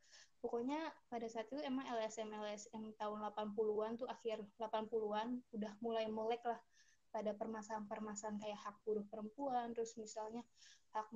pokoknya 0.44 0.78
pada 1.10 1.26
saat 1.26 1.50
itu 1.50 1.60
emang 1.64 1.88
LSM 1.88 2.30
LSM 2.30 2.94
tahun 3.00 3.20
80-an 3.34 3.92
tuh 3.98 4.08
akhir 4.08 4.44
80-an 4.60 5.42
udah 5.56 5.72
mulai 5.82 6.06
melek 6.06 6.44
lah 6.46 6.60
pada 7.10 7.34
permasalahan-permasalahan 7.34 8.38
kayak 8.38 8.60
hak 8.62 8.76
buruh 8.84 9.06
perempuan, 9.08 9.74
terus 9.74 9.96
misalnya 9.98 10.44
hak 10.94 11.08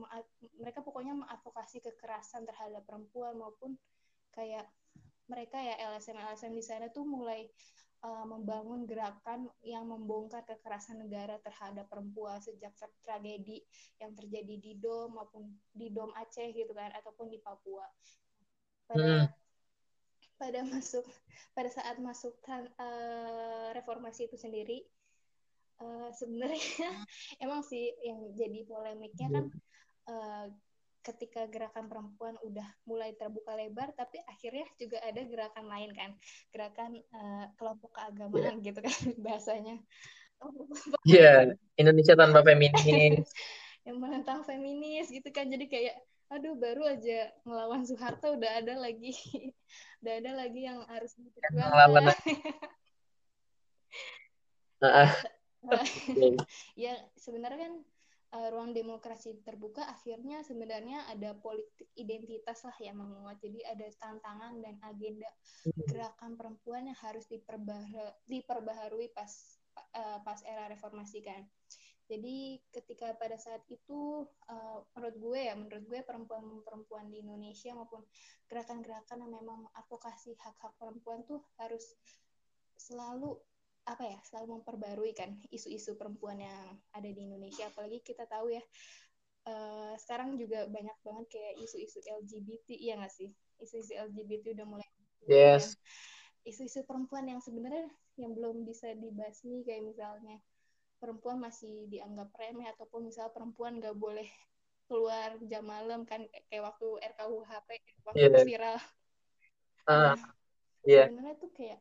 mereka 0.58 0.82
pokoknya 0.82 1.14
mengadvokasi 1.14 1.84
kekerasan 1.84 2.48
terhadap 2.48 2.82
perempuan 2.88 3.38
maupun 3.38 3.76
kayak 4.32 4.66
mereka 5.28 5.60
ya 5.60 5.80
LSM 5.94 6.20
LSM 6.20 6.52
di 6.56 6.64
sana 6.64 6.92
tuh 6.92 7.08
mulai 7.08 7.48
uh, 8.01 8.25
membangun 8.25 8.86
gerakan 8.89 9.50
yang 9.62 9.86
membongkar 9.86 10.46
kekerasan 10.46 11.01
negara 11.01 11.38
terhadap 11.41 11.88
perempuan 11.88 12.41
sejak 12.41 12.74
ter 12.77 12.89
tragedi 13.05 13.62
yang 14.01 14.13
terjadi 14.17 14.55
di 14.58 14.72
Dom 14.77 15.17
maupun 15.17 15.50
di 15.74 15.93
Dom 15.93 16.10
Aceh 16.17 16.50
gitu 16.53 16.74
kan 16.74 16.91
ataupun 16.98 17.29
di 17.29 17.38
Papua. 17.41 17.86
Pada 18.89 19.05
hmm. 19.05 19.27
pada 20.41 20.60
masuk 20.65 21.05
pada 21.53 21.70
saat 21.70 22.01
masuk 22.01 22.34
uh, 22.50 23.70
reformasi 23.77 24.25
itu 24.25 24.36
sendiri 24.41 24.81
uh, 25.81 26.10
sebenarnya 26.13 26.89
emang 27.43 27.62
sih 27.65 27.93
yang 28.05 28.34
jadi 28.34 28.65
polemiknya 28.65 29.27
kan 29.29 29.46
uh, 30.10 30.46
ketika 31.01 31.50
gerakan 31.50 31.89
perempuan 31.89 32.38
udah 32.46 32.65
mulai 32.86 33.17
terbuka 33.17 33.58
lebar 33.58 33.89
tapi 33.98 34.22
akhirnya 34.29 34.65
juga 34.77 35.01
ada 35.01 35.22
gerakan 35.25 35.65
lain 35.65 35.91
kan 35.98 36.12
gerakan 36.53 37.01
uh, 37.13 37.46
kelompok 37.58 37.91
keagamaan 37.98 38.62
yeah. 38.62 38.65
gitu 38.65 38.79
kan 38.81 38.96
bahasanya 39.25 39.77
Iya, 41.05 41.53
yeah. 41.53 41.77
Indonesia 41.77 42.17
tanpa 42.17 42.41
feminis. 42.41 43.29
yang 43.88 43.98
menentang 44.01 44.41
feminis 44.41 45.13
gitu 45.13 45.29
kan. 45.29 45.46
Jadi 45.50 45.70
kayak 45.70 45.96
aduh 46.31 46.55
baru 46.55 46.88
aja 46.96 47.27
ngelawan 47.43 47.84
Soeharto 47.84 48.39
udah 48.39 48.63
ada 48.63 48.79
lagi 48.79 49.12
udah 50.00 50.13
ada 50.24 50.31
lagi 50.31 50.63
yang 50.63 50.79
harus 50.88 51.12
diperjuangkan. 51.20 52.08
ya 56.74 56.96
sebenarnya 57.20 57.70
kan 57.70 57.74
uh, 58.32 58.48
ruang 58.52 58.72
demokrasi 58.72 59.40
terbuka 59.44 59.84
akhirnya 59.88 60.44
sebenarnya 60.44 61.08
ada 61.12 61.36
politik 61.36 61.92
identitas 62.00 62.64
lah 62.64 62.76
yang 62.80 63.00
menguat 63.00 63.38
jadi 63.44 63.76
ada 63.76 63.88
tantangan 64.00 64.60
dan 64.64 64.76
agenda 64.88 65.30
hmm. 65.68 65.88
gerakan 65.88 66.40
perempuan 66.40 66.88
yang 66.88 67.00
harus 67.00 67.28
diperbaharui, 67.28 68.16
diperbaharui 68.28 69.08
pas 69.12 69.32
uh, 69.96 70.20
pas 70.24 70.40
era 70.48 70.72
reformasi 70.72 71.20
kan 71.24 71.44
jadi 72.12 72.60
ketika 72.76 73.16
pada 73.16 73.40
saat 73.40 73.64
itu 73.72 74.28
uh, 74.52 74.80
menurut 75.00 75.16
gue 75.16 75.40
ya 75.48 75.56
menurut 75.56 75.84
gue 75.88 76.00
perempuan-perempuan 76.04 77.08
di 77.08 77.24
Indonesia 77.24 77.72
maupun 77.72 78.04
gerakan-gerakan 78.52 79.24
yang 79.24 79.32
memang 79.32 79.64
advokasi 79.80 80.36
hak-hak 80.36 80.76
perempuan 80.76 81.24
tuh 81.24 81.40
harus 81.56 81.96
selalu 82.76 83.40
apa 83.86 84.04
ya 84.06 84.18
selalu 84.22 84.62
memperbarui 84.62 85.12
kan 85.18 85.34
isu-isu 85.50 85.98
perempuan 85.98 86.38
yang 86.38 86.78
ada 86.94 87.10
di 87.10 87.22
Indonesia. 87.26 87.68
Apalagi 87.70 88.02
kita 88.06 88.30
tahu 88.30 88.54
ya 88.54 88.64
uh, 89.50 89.94
sekarang 89.98 90.38
juga 90.38 90.70
banyak 90.70 90.98
banget 91.02 91.26
kayak 91.34 91.54
isu-isu 91.66 92.00
LGBT 92.06 92.78
ya 92.78 92.94
nggak 93.02 93.14
sih? 93.14 93.30
Isu-isu 93.62 93.98
LGBT 93.98 94.58
udah 94.58 94.66
mulai 94.68 94.88
yes. 95.26 95.78
Isu-isu 96.46 96.86
perempuan 96.86 97.30
yang 97.30 97.42
sebenarnya 97.42 97.90
yang 98.18 98.34
belum 98.38 98.66
bisa 98.66 98.94
dibasmi 98.98 99.66
kayak 99.66 99.86
misalnya 99.86 100.38
perempuan 101.02 101.42
masih 101.42 101.90
dianggap 101.90 102.30
remeh 102.38 102.70
ataupun 102.78 103.10
misal 103.10 103.34
perempuan 103.34 103.82
nggak 103.82 103.98
boleh 103.98 104.30
keluar 104.86 105.40
jam 105.48 105.66
malam 105.66 106.06
kan 106.06 106.22
kayak 106.52 106.68
waktu 106.68 106.88
RKUHP 107.16 107.70
waktu 108.06 108.22
yeah. 108.22 108.46
viral. 108.46 108.78
Uh, 109.90 110.14
yeah. 110.86 111.10
sebenarnya 111.10 111.36
tuh 111.42 111.52
kayak 111.58 111.80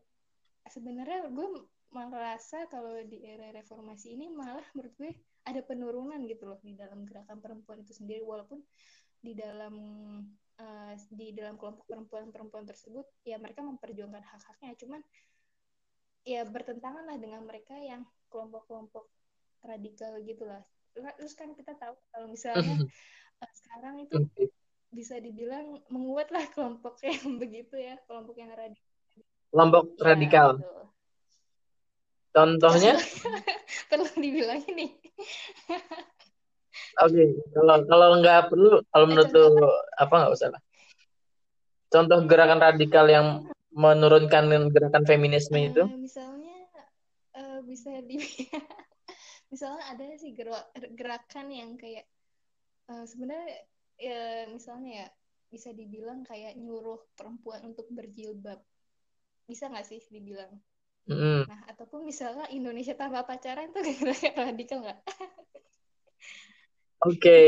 sebenarnya 0.71 1.29
gue 1.29 1.49
merasa 1.91 2.71
kalau 2.71 2.95
di 3.03 3.27
era 3.27 3.51
reformasi 3.51 4.15
ini 4.15 4.31
malah 4.31 4.63
menurut 4.75 4.95
gue 4.95 5.11
ada 5.47 5.61
penurunan 5.65 6.23
gitu 6.31 6.47
loh 6.47 6.61
di 6.63 6.79
dalam 6.79 7.03
gerakan 7.03 7.43
perempuan 7.43 7.83
itu 7.83 7.95
sendiri. 7.97 8.23
Walaupun 8.23 8.63
di 9.21 9.35
dalam 9.35 9.75
uh, 10.61 10.95
di 11.11 11.35
dalam 11.35 11.59
kelompok 11.59 11.85
perempuan-perempuan 11.91 12.65
tersebut 12.65 13.05
ya 13.27 13.37
mereka 13.43 13.67
memperjuangkan 13.67 14.23
hak-haknya. 14.23 14.79
Cuman 14.79 15.01
ya 16.23 16.45
bertentangan 16.47 17.05
lah 17.09 17.17
dengan 17.17 17.43
mereka 17.49 17.75
yang 17.81 18.05
kelompok-kelompok 18.29 19.09
radikal 19.65 20.17
gitulah 20.25 20.65
terus 21.17 21.33
kan 21.39 21.55
kita 21.55 21.73
tahu 21.79 21.95
kalau 22.13 22.27
misalnya 22.29 22.77
uh, 23.41 23.53
sekarang 23.63 24.05
itu 24.05 24.17
bisa 24.91 25.23
dibilang 25.23 25.79
menguat 25.89 26.35
lah 26.35 26.45
kelompok 26.51 26.99
yang 27.07 27.23
begitu 27.43 27.79
ya 27.79 27.97
kelompok 28.11 28.37
yang 28.37 28.51
radikal 28.53 28.91
kelompok 29.51 29.85
ya, 29.99 30.05
radikal. 30.15 30.49
gitu. 30.59 30.83
Contohnya? 32.31 32.95
perlu 33.91 34.07
dibilang 34.15 34.63
ini. 34.71 34.95
Oke, 37.03 37.13
okay. 37.13 37.29
kalau 37.55 37.77
kalau 37.87 38.09
nggak 38.23 38.51
perlu, 38.51 38.83
kalau 38.91 39.05
menurut 39.11 39.31
tuh 39.31 39.51
apa 39.99 40.15
nggak 40.15 40.35
usah 40.35 40.49
lah. 40.55 40.63
Contoh 41.91 42.19
gerakan 42.31 42.63
radikal 42.63 43.07
yang 43.11 43.27
menurunkan 43.75 44.71
gerakan 44.71 45.05
feminisme 45.07 45.59
uh, 45.59 45.67
itu? 45.67 45.83
Misalnya 45.91 46.59
uh, 47.35 47.59
bisa 47.67 47.99
di, 48.07 48.23
misalnya 49.53 49.83
ada 49.91 50.05
sih 50.19 50.35
gerakan 50.95 51.47
yang 51.51 51.75
kayak 51.75 52.07
uh, 52.91 53.07
sebenarnya 53.07 53.67
ya 53.99 54.47
misalnya 54.51 54.91
ya 55.05 55.09
bisa 55.51 55.75
dibilang 55.75 56.23
kayak 56.23 56.55
nyuruh 56.55 57.03
perempuan 57.19 57.67
untuk 57.67 57.91
berjilbab. 57.91 58.63
Bisa 59.51 59.67
nggak 59.67 59.87
sih 59.87 59.99
dibilang? 60.11 60.63
Mm. 61.11 61.43
Nah, 61.51 61.61
ataupun 61.67 62.07
misalnya 62.07 62.47
Indonesia 62.55 62.95
tanpa 62.95 63.27
pacaran 63.27 63.75
itu 63.75 63.99
kira-kira 63.99 64.39
radikal 64.47 64.79
nggak? 64.87 64.99
Oke, 67.03 67.41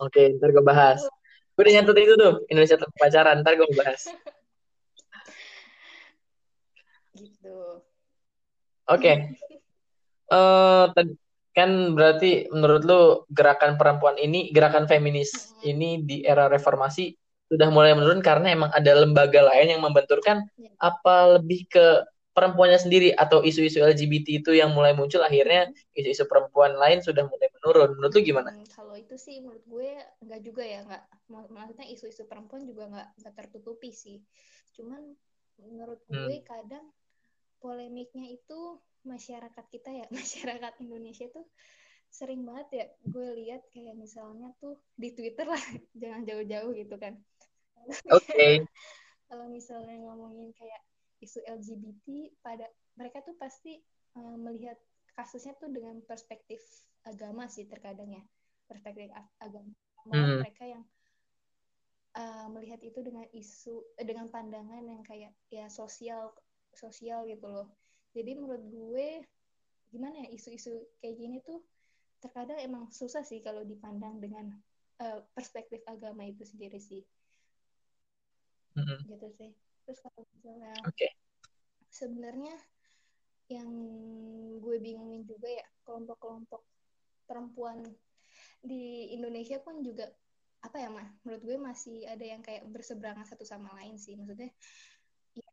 oke, 0.00 0.22
ntar 0.40 0.48
gue 0.54 0.64
bahas. 0.64 1.04
Gue 1.52 1.68
udah 1.68 1.74
nyatet 1.76 1.98
itu 2.00 2.14
tuh, 2.16 2.34
Indonesia 2.48 2.80
tanpa 2.80 2.96
pacaran, 2.96 3.44
ntar 3.44 3.60
gue 3.60 3.68
bahas. 3.76 4.08
gitu 7.20 7.84
Oke, 8.88 9.36
Eh, 10.30 10.84
tadi 10.94 11.10
kan 11.50 11.98
berarti 11.98 12.46
menurut 12.54 12.82
lu 12.86 13.02
gerakan 13.34 13.74
perempuan 13.74 14.14
ini, 14.14 14.54
gerakan 14.54 14.86
feminis 14.86 15.34
Mm-mm. 15.34 15.70
ini 15.74 15.90
di 16.06 16.16
era 16.22 16.46
reformasi 16.46 17.10
sudah 17.50 17.66
mulai 17.74 17.98
menurun 17.98 18.22
karena 18.22 18.54
emang 18.54 18.70
ada 18.70 18.94
lembaga 18.94 19.42
lain 19.42 19.74
yang 19.74 19.82
membenturkan 19.82 20.46
Ya. 20.54 20.70
apa 20.78 21.34
lebih 21.34 21.66
ke 21.66 22.06
perempuannya 22.36 22.78
sendiri 22.84 23.08
atau 23.14 23.38
isu-isu 23.44 23.78
LGBT 23.82 24.26
itu 24.40 24.50
yang 24.60 24.70
mulai 24.76 24.92
muncul 24.98 25.20
akhirnya 25.24 25.70
isu-isu 25.98 26.24
perempuan 26.30 26.72
lain 26.82 26.98
sudah 27.06 27.24
mulai 27.30 27.48
menurun. 27.60 27.90
Menurut 27.98 28.12
lu 28.16 28.20
gimana? 28.22 28.50
Hmm, 28.50 28.62
kalau 28.76 28.94
itu 28.94 29.14
sih 29.18 29.36
menurut 29.42 29.64
gue 29.66 29.88
nggak 30.24 30.40
juga 30.46 30.62
ya 30.72 30.78
nggak 30.86 31.02
mak- 31.32 31.50
maksudnya 31.56 31.86
isu-isu 31.94 32.22
perempuan 32.30 32.62
juga 32.70 32.82
nggak 32.92 33.08
nggak 33.20 33.34
tertutupi 33.38 33.90
sih 33.92 34.18
cuman 34.76 35.02
menurut 35.60 36.00
gue 36.08 36.34
Hmm. 36.34 36.40
kadang 36.46 36.86
polemiknya 37.62 38.26
itu 38.38 38.58
masyarakat 39.12 39.64
kita 39.74 39.90
ya 40.00 40.06
masyarakat 40.18 40.74
Indonesia 40.84 41.26
tuh 41.36 41.46
sering 42.18 42.42
banget 42.48 42.68
ya 42.78 42.84
gue 43.14 43.28
lihat 43.40 43.62
kayak 43.74 43.94
misalnya 44.04 44.48
tuh 44.62 44.74
di 45.02 45.08
Twitter 45.16 45.46
lah 45.54 45.62
jangan 46.02 46.22
jauh-jauh 46.28 46.72
gitu 46.80 46.94
kan 47.04 47.14
Oke. 48.10 48.66
kalau 49.28 49.46
misalnya 49.50 49.94
ngomongin 50.04 50.50
kayak 50.58 50.82
isu 51.20 51.40
LGBT 51.44 52.32
pada 52.40 52.66
mereka 52.96 53.20
tuh 53.24 53.36
pasti 53.36 53.80
uh, 54.16 54.36
melihat 54.40 54.76
kasusnya 55.14 55.52
tuh 55.60 55.68
dengan 55.68 56.00
perspektif 56.04 56.60
agama 57.04 57.46
sih 57.46 57.68
terkadang 57.68 58.10
ya. 58.12 58.24
Perspektif 58.66 59.12
ag- 59.12 59.36
agama. 59.40 59.72
Hmm. 60.08 60.40
mereka 60.40 60.64
yang 60.64 60.80
uh, 62.16 62.48
melihat 62.48 62.80
itu 62.80 63.04
dengan 63.04 63.28
isu 63.36 63.84
eh, 64.00 64.06
dengan 64.08 64.32
pandangan 64.32 64.80
yang 64.80 65.04
kayak 65.04 65.36
ya 65.52 65.68
sosial 65.68 66.32
sosial 66.72 67.28
gitu 67.28 67.44
loh. 67.44 67.68
Jadi 68.16 68.32
menurut 68.40 68.64
gue 68.64 69.08
gimana 69.92 70.24
ya 70.24 70.28
isu-isu 70.32 70.88
kayak 71.04 71.20
gini 71.20 71.36
tuh 71.44 71.60
terkadang 72.24 72.56
emang 72.64 72.88
susah 72.88 73.20
sih 73.20 73.44
kalau 73.44 73.60
dipandang 73.60 74.16
dengan 74.24 74.56
uh, 75.04 75.20
perspektif 75.36 75.84
agama 75.84 76.24
itu 76.24 76.48
sendiri 76.48 76.80
sih. 76.80 77.04
Hmm. 78.70 79.02
gitu 79.02 79.28
sih 79.34 79.50
terus 79.84 79.98
kalau 80.02 80.22
misalnya 80.36 80.74
Oke. 80.86 81.08
sebenarnya 81.90 82.54
yang 83.50 83.70
gue 84.62 84.76
bingungin 84.78 85.26
juga 85.26 85.50
ya 85.50 85.66
kelompok-kelompok 85.82 86.62
perempuan 87.26 87.82
di 88.62 89.10
Indonesia 89.10 89.58
pun 89.58 89.82
juga 89.82 90.06
apa 90.60 90.76
ya 90.76 90.88
mah 90.92 91.08
menurut 91.24 91.42
gue 91.42 91.56
masih 91.56 92.04
ada 92.04 92.22
yang 92.22 92.44
kayak 92.44 92.68
berseberangan 92.68 93.24
satu 93.24 93.42
sama 93.48 93.72
lain 93.80 93.96
sih 93.96 94.14
maksudnya 94.14 94.52
ya 95.34 95.50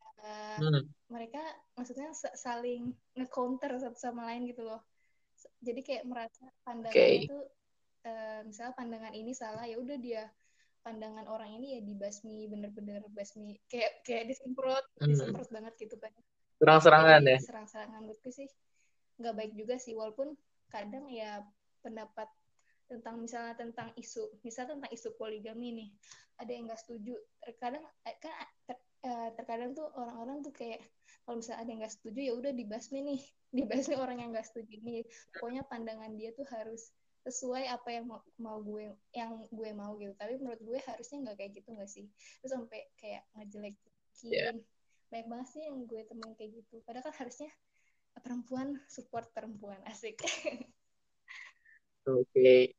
Hmm. 0.57 0.89
mereka 1.13 1.39
maksudnya 1.77 2.09
sa- 2.17 2.33
saling 2.33 2.89
nge-counter 3.13 3.77
satu 3.77 3.93
sama 3.93 4.25
lain 4.33 4.49
gitu 4.49 4.65
loh 4.65 4.81
jadi 5.61 5.79
kayak 5.85 6.03
merasa 6.09 6.49
pandangannya 6.65 7.21
Oke. 7.23 7.29
tuh 7.29 7.43
eh, 8.09 8.41
misalnya 8.41 8.73
pandangan 8.73 9.13
ini 9.13 9.37
salah 9.37 9.69
ya 9.69 9.77
udah 9.77 9.97
dia 10.01 10.25
pandangan 10.87 11.27
orang 11.27 11.51
ini 11.59 11.75
ya 11.75 11.81
dibasmi 11.83 12.47
bener-bener 12.47 13.03
basmi 13.11 13.59
kayak 13.67 14.07
kayak 14.07 14.31
disemprot 14.31 14.79
Hmm. 15.03 15.11
disemprot 15.11 15.51
banget 15.51 15.75
gitu 15.75 15.99
kan 15.99 16.15
Serang-serangan 16.63 17.21
ya. 17.27 17.37
serang-serangan 17.43 17.99
menurutku 18.07 18.31
sih 18.31 18.47
nggak 19.19 19.35
baik 19.35 19.53
juga 19.59 19.75
sih 19.75 19.91
walaupun 19.91 20.31
kadang 20.71 21.11
ya 21.11 21.43
pendapat 21.83 22.31
tentang 22.87 23.19
misalnya 23.19 23.59
tentang 23.59 23.91
isu 23.99 24.39
misalnya 24.47 24.79
tentang 24.79 24.91
isu 24.95 25.11
poligami 25.19 25.75
nih 25.75 25.89
ada 26.39 26.51
yang 26.55 26.71
nggak 26.71 26.79
setuju 26.79 27.19
terkadang 27.43 27.83
eh, 28.07 28.15
kan 28.23 28.31
ter, 28.63 28.77
eh, 29.03 29.29
terkadang 29.35 29.75
tuh 29.75 29.91
orang-orang 29.91 30.39
tuh 30.39 30.55
kayak 30.55 30.79
kalau 31.27 31.43
misalnya 31.43 31.67
ada 31.67 31.69
yang 31.75 31.79
nggak 31.83 31.95
setuju 31.99 32.19
ya 32.23 32.33
udah 32.39 32.51
dibasmi 32.55 32.99
nih 33.03 33.21
dibasmi 33.59 33.95
orang 33.99 34.17
yang 34.23 34.29
nggak 34.31 34.47
setuju 34.47 34.79
nih 34.81 35.03
pokoknya 35.35 35.67
pandangan 35.67 36.15
dia 36.15 36.31
tuh 36.31 36.47
harus 36.47 36.95
sesuai 37.27 37.67
apa 37.67 37.89
yang 37.91 38.07
mau, 38.07 38.23
mau 38.39 38.57
gue 38.63 38.95
yang 39.11 39.43
gue 39.51 39.69
mau 39.75 39.99
gitu 39.99 40.15
tapi 40.15 40.39
menurut 40.39 40.63
gue 40.63 40.79
harusnya 40.79 41.27
nggak 41.27 41.35
kayak 41.35 41.51
gitu 41.59 41.69
nggak 41.75 41.91
sih 41.91 42.07
terus 42.39 42.51
sampai 42.55 42.87
kayak 42.95 43.27
ngejelekin 43.35 43.91
Ya. 44.25 44.49
banyak 45.13 45.29
banget 45.29 45.47
sih 45.53 45.61
yang 45.61 45.85
gue 45.85 46.01
temuin 46.09 46.33
kayak 46.33 46.57
gitu 46.57 46.81
padahal 46.81 47.05
kan 47.05 47.15
harusnya 47.21 47.53
perempuan 48.17 48.81
support 48.89 49.29
perempuan 49.29 49.77
asik 49.85 50.17
Oke. 52.07 52.71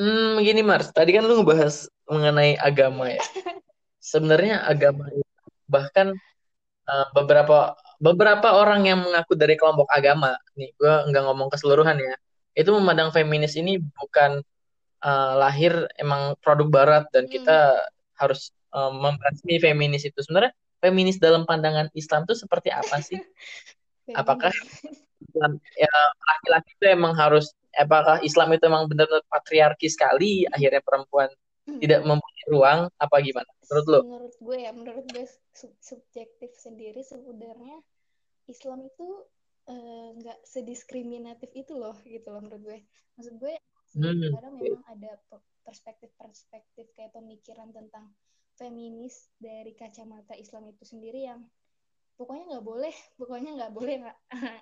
Hmm, 0.00 0.40
begini 0.40 0.64
Mars. 0.64 0.88
Tadi 0.88 1.12
kan 1.12 1.28
lu 1.28 1.44
ngebahas 1.44 1.84
mengenai 2.08 2.56
agama 2.56 3.12
ya. 3.12 3.20
Sebenarnya 4.00 4.64
agama 4.64 5.12
bahkan 5.68 6.16
uh, 6.88 7.06
beberapa 7.12 7.76
beberapa 8.00 8.56
orang 8.56 8.88
yang 8.88 9.04
mengaku 9.04 9.36
dari 9.36 9.54
kelompok 9.54 9.86
agama, 9.92 10.32
nih 10.56 10.72
gue 10.74 10.94
nggak 11.12 11.22
ngomong 11.28 11.52
keseluruhan 11.52 12.00
ya, 12.00 12.16
itu 12.52 12.70
memandang 12.72 13.10
feminis 13.12 13.56
ini 13.56 13.80
bukan 13.80 14.40
uh, 15.02 15.32
lahir 15.40 15.88
emang 15.96 16.36
produk 16.40 16.68
barat 16.68 17.04
dan 17.10 17.26
Hmm. 17.26 17.32
kita 17.32 17.58
harus 18.20 18.52
uh, 18.76 18.92
membasmi 18.92 19.58
feminis 19.58 20.04
itu. 20.06 20.18
Sebenarnya 20.20 20.52
feminis 20.82 21.16
dalam 21.18 21.48
pandangan 21.48 21.88
Islam 21.96 22.24
itu 22.28 22.34
seperti 22.36 22.68
apa 22.70 23.00
sih? 23.00 23.18
Apakah 24.20 24.52
ya, 25.78 25.94
laki-laki 26.28 26.70
itu 26.76 26.86
emang 26.92 27.14
harus 27.16 27.54
apakah 27.72 28.20
Islam 28.20 28.52
itu 28.52 28.68
emang 28.68 28.84
benar-benar 28.90 29.24
patriarki 29.32 29.88
sekali 29.88 30.44
akhirnya 30.44 30.84
perempuan 30.84 31.30
tidak 31.80 32.04
mempunyai 32.04 32.46
ruang 32.52 32.80
apa 33.00 33.16
gimana 33.22 33.48
menurut 33.70 33.86
lo? 33.88 34.00
menurut 34.04 34.34
gue 34.36 34.56
ya 34.60 34.70
menurut 34.74 35.06
gue 35.08 35.24
sub- 35.56 35.78
subjektif 35.80 36.52
sendiri 36.58 37.00
sebenarnya 37.00 37.80
Islam 38.50 38.84
itu 38.84 39.24
eh, 39.70 40.06
nggak 40.18 40.38
sediskriminatif 40.52 41.50
itu 41.54 41.72
loh 41.82 41.96
gitu 42.14 42.26
loh 42.32 42.40
menurut 42.44 42.62
gue. 42.68 42.78
Maksud 43.16 43.34
gue 43.42 43.54
Hmm, 43.94 44.32
kadang 44.32 44.54
memang 44.58 44.82
ada 44.88 45.10
pe- 45.30 45.46
perspektif-perspektif 45.66 46.86
kayak 46.96 47.12
pemikiran 47.16 47.70
tentang 47.74 48.04
feminis 48.58 49.30
dari 49.40 49.72
kacamata 49.76 50.34
Islam 50.36 50.64
itu 50.72 50.84
sendiri 50.84 51.20
yang 51.30 51.40
pokoknya 52.18 52.44
nggak 52.56 52.66
boleh 52.66 52.94
pokoknya 53.20 53.50
nggak 53.58 53.72
boleh 53.76 53.94
nggak 54.02 54.16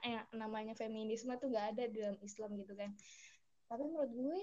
yang 0.06 0.24
namanya 0.42 0.74
feminisme 0.78 1.32
tuh 1.42 1.48
nggak 1.52 1.66
ada 1.76 1.84
di 1.92 1.98
dalam 2.02 2.18
Islam 2.22 2.50
gitu 2.60 2.74
kan. 2.78 2.90
Tapi 3.70 3.82
menurut 3.88 4.12
gue 4.12 4.40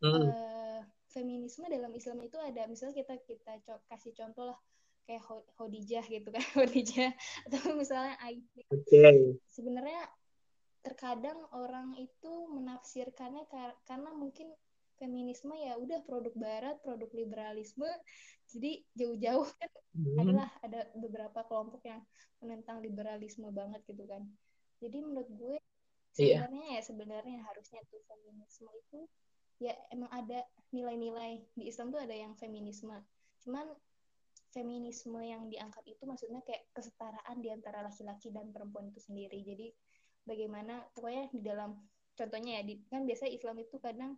Hmm, 0.00 0.30
eh, 0.30 0.80
feminisme 1.14 1.66
dalam 1.68 1.92
Islam 1.94 2.18
itu 2.24 2.36
ada 2.40 2.62
misalnya 2.70 2.96
kita 3.02 3.14
kita 3.24 3.52
co- 3.66 3.82
kasih 3.90 4.12
contoh 4.18 4.44
lah 4.52 4.58
kayak 5.06 5.22
Khadijah 5.56 6.04
gitu 6.10 6.28
kan 6.28 6.44
Khadijah 6.54 7.10
atau 7.48 7.74
misalnya 7.78 8.18
Aisyah 8.20 8.66
oke. 8.74 9.06
sebenarnya 9.48 10.02
terkadang 10.82 11.38
orang 11.54 11.98
itu 11.98 12.32
menafsirkannya 12.50 13.46
kar- 13.50 13.78
karena 13.86 14.10
mungkin 14.14 14.50
feminisme 14.98 15.54
ya 15.58 15.74
udah 15.78 16.02
produk 16.06 16.34
barat 16.38 16.76
produk 16.82 17.10
liberalisme 17.14 17.86
jadi 18.50 18.82
jauh-jauh 18.94 19.46
kan 19.58 19.70
Hmm, 19.96 20.20
adalah 20.20 20.48
ada 20.60 20.84
beberapa 20.92 21.40
kelompok 21.48 21.80
yang 21.88 22.04
menentang 22.44 22.84
liberalisme 22.84 23.48
banget 23.48 23.80
gitu 23.88 24.04
kan. 24.04 24.28
Jadi 24.84 25.00
menurut 25.00 25.30
gue 25.32 25.56
iya. 26.20 26.44
sebenarnya 26.44 26.66
ya 26.76 26.80
sebenarnya 26.84 27.38
harusnya 27.48 27.80
tuh 27.88 28.04
feminisme 28.04 28.68
itu 28.76 29.08
ya 29.56 29.72
emang 29.88 30.12
ada 30.12 30.44
nilai-nilai. 30.76 31.48
Di 31.56 31.64
Islam 31.72 31.96
tuh 31.96 32.04
ada 32.04 32.12
yang 32.12 32.36
feminisme. 32.36 32.92
Cuman 33.40 33.72
feminisme 34.56 35.20
yang 35.20 35.52
diangkat 35.52 35.84
itu 35.84 36.08
maksudnya 36.08 36.40
kayak 36.40 36.64
kesetaraan 36.72 37.44
di 37.44 37.52
antara 37.52 37.84
laki-laki 37.84 38.32
dan 38.32 38.48
perempuan 38.56 38.88
itu 38.88 39.04
sendiri. 39.04 39.44
Jadi 39.44 39.68
bagaimana 40.24 40.80
pokoknya 40.96 41.28
di 41.28 41.44
dalam 41.44 41.76
contohnya 42.16 42.60
ya 42.60 42.62
di, 42.64 42.80
kan 42.88 43.04
biasa 43.04 43.28
Islam 43.28 43.60
itu 43.60 43.76
kadang 43.76 44.16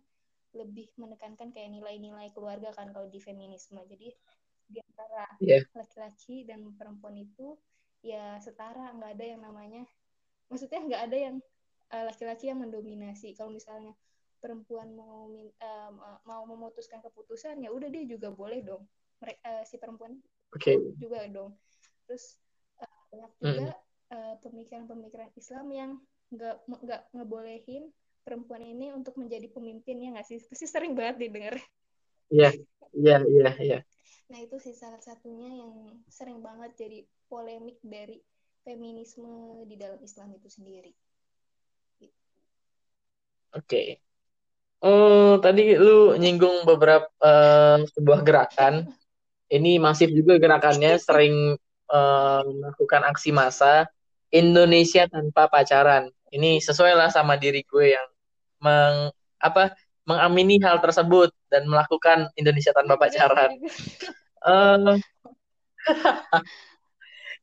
lebih 0.55 0.87
menekankan 0.95 1.51
kayak 1.51 1.75
nilai-nilai 1.75 2.31
keluarga 2.31 2.71
kan 2.71 2.95
kalau 2.95 3.11
di 3.11 3.19
feminisme. 3.19 3.83
Jadi 3.83 4.15
di 4.69 4.79
antara 4.79 5.27
Iya. 5.43 5.67
laki-laki 5.75 6.47
dan 6.47 6.71
perempuan 6.79 7.19
itu 7.19 7.59
ya 7.99 8.39
setara 8.39 8.95
nggak 8.95 9.19
ada 9.19 9.25
yang 9.27 9.41
namanya 9.43 9.83
maksudnya 10.47 10.79
nggak 10.79 11.03
ada 11.11 11.17
yang 11.19 11.35
uh, 11.91 12.03
laki-laki 12.07 12.47
yang 12.47 12.63
mendominasi. 12.63 13.35
Kalau 13.35 13.51
misalnya 13.51 13.91
perempuan 14.39 14.95
mau 14.95 15.27
uh, 15.27 15.91
mau 16.23 16.47
memutuskan 16.47 17.03
keputusan 17.03 17.59
ya 17.59 17.75
udah 17.75 17.91
dia 17.91 18.07
juga 18.07 18.31
boleh 18.31 18.63
dong 18.63 18.87
uh, 19.23 19.63
si 19.67 19.75
perempuan 19.81 20.15
Oke. 20.55 20.75
juga 20.99 21.25
dong 21.29 21.55
terus 22.07 22.39
uh, 22.81 22.99
banyak 23.11 23.31
Hmm, 23.41 23.55
juga 23.55 23.67
uh, 24.15 24.35
pemikiran-pemikiran 24.43 25.31
Islam 25.35 25.65
yang 25.71 25.91
nggak 26.31 26.55
nggak 26.85 27.01
ngebolehin 27.15 27.83
perempuan 28.25 28.61
ini 28.61 28.93
untuk 28.93 29.17
menjadi 29.17 29.49
pemimpin 29.49 29.97
ya 30.03 30.09
nggak 30.13 30.27
sih 30.29 30.37
pasti 30.45 30.65
sering 30.69 30.93
banget 30.93 31.17
didengar 31.27 31.55
Iya. 32.29 32.49
Iya, 32.93 33.15
iya, 33.29 33.49
iya. 33.61 33.79
nah 34.31 34.39
itu 34.45 34.55
sih 34.65 34.73
salah 34.73 35.01
satunya 35.01 35.49
yang 35.61 35.73
sering 36.09 36.39
banget 36.47 36.71
jadi 36.81 36.99
polemik 37.29 37.77
dari 37.85 38.17
feminisme 38.65 39.65
di 39.69 39.75
dalam 39.77 39.99
Islam 40.01 40.29
itu 40.37 40.49
sendiri 40.49 40.91
Oke. 43.57 43.99
Oh, 44.79 45.35
tadi 45.43 45.75
lu 45.75 46.15
nyinggung 46.15 46.63
beberapa 46.63 47.09
uh, 47.19 47.83
sebuah 47.97 48.19
gerakan. 48.23 48.87
Ini 49.49 49.81
masif 49.81 50.13
juga 50.13 50.37
gerakannya, 50.37 50.97
sering 51.01 51.57
uh, 51.89 52.41
melakukan 52.45 53.01
aksi 53.09 53.33
massa 53.33 53.89
Indonesia 54.29 55.09
tanpa 55.09 55.49
pacaran. 55.49 56.13
Ini 56.29 56.61
sesuai 56.61 56.93
lah 56.93 57.09
sama 57.09 57.35
diri 57.41 57.65
gue 57.65 57.97
yang 57.97 58.07
meng, 58.61 59.09
apa 59.41 59.73
mengamini 60.05 60.61
hal 60.61 60.77
tersebut 60.81 61.33
dan 61.49 61.65
melakukan 61.65 62.29
Indonesia 62.37 62.69
tanpa 62.73 62.97
pacaran. 63.01 63.57
Uh, 64.45 64.95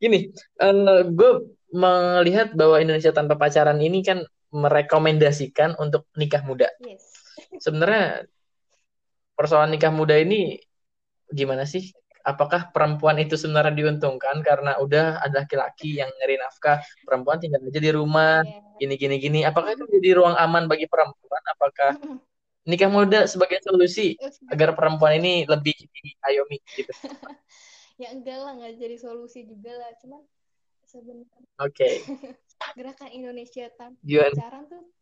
gini, 0.02 0.30
uh, 0.62 1.02
gue 1.02 1.30
melihat 1.74 2.54
bahwa 2.54 2.78
Indonesia 2.78 3.10
tanpa 3.10 3.34
pacaran 3.34 3.82
ini 3.82 4.06
kan 4.06 4.22
merekomendasikan 4.54 5.74
untuk 5.82 6.06
nikah 6.14 6.46
muda. 6.46 6.70
Yes 6.86 7.16
sebenarnya 7.60 8.26
persoalan 9.36 9.76
nikah 9.76 9.92
muda 9.92 10.16
ini 10.16 10.60
gimana 11.32 11.64
sih? 11.66 11.90
Apakah 12.26 12.74
perempuan 12.74 13.22
itu 13.22 13.38
sebenarnya 13.38 13.70
diuntungkan 13.70 14.42
karena 14.42 14.74
udah 14.82 15.22
ada 15.22 15.46
laki-laki 15.46 16.02
yang 16.02 16.10
nyari 16.18 16.34
nafkah, 16.42 16.82
perempuan 17.06 17.38
tinggal 17.38 17.62
aja 17.62 17.78
di 17.78 17.92
rumah, 17.94 18.42
gini 18.76 18.94
gini 18.98 19.16
gini. 19.22 19.40
Apakah 19.46 19.78
itu 19.78 19.86
jadi 19.86 20.18
ruang 20.18 20.34
aman 20.34 20.66
bagi 20.66 20.90
perempuan? 20.90 21.42
Apakah 21.54 21.94
nikah 22.70 22.90
muda 22.90 23.30
sebagai 23.30 23.62
solusi 23.62 24.18
agar 24.50 24.74
perempuan 24.74 25.22
ini 25.22 25.46
lebih 25.46 25.78
diayomi 25.94 26.58
gitu? 26.74 26.90
ya 28.02 28.10
enggak 28.10 28.38
lah, 28.42 28.52
nggak 28.58 28.74
jadi 28.74 28.96
solusi 28.98 29.46
juga 29.46 29.70
lah. 29.78 29.94
Cuman 30.02 30.26
sebenarnya. 30.82 31.46
Oke. 31.62 31.70
Okay. 31.78 31.94
Gerakan 32.78 33.10
Indonesia 33.14 33.70
tanpa 33.78 34.00
pacaran 34.02 34.64
tuh 34.66 34.95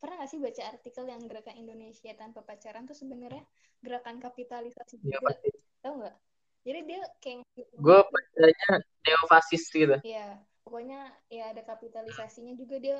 pernah 0.00 0.24
gak 0.24 0.30
sih 0.32 0.40
baca 0.40 0.62
artikel 0.64 1.04
yang 1.06 1.22
gerakan 1.28 1.56
Indonesia 1.60 2.10
tanpa 2.16 2.40
pacaran 2.40 2.88
tuh 2.88 2.96
sebenarnya 2.96 3.44
gerakan 3.84 4.16
kapitalisasi 4.16 4.96
ya, 5.04 5.20
juga? 5.20 5.28
pasti. 5.28 5.48
tau 5.84 5.94
nggak? 6.00 6.16
Jadi 6.60 6.80
dia 6.84 7.00
kayak 7.20 7.40
gue 7.56 7.98
bacanya 8.04 8.72
neofasis 9.04 9.64
gitu. 9.72 9.96
Iya 10.04 10.40
pokoknya 10.64 11.00
ya 11.32 11.52
ada 11.52 11.62
kapitalisasinya 11.64 12.52
juga 12.56 12.76
dia 12.80 12.98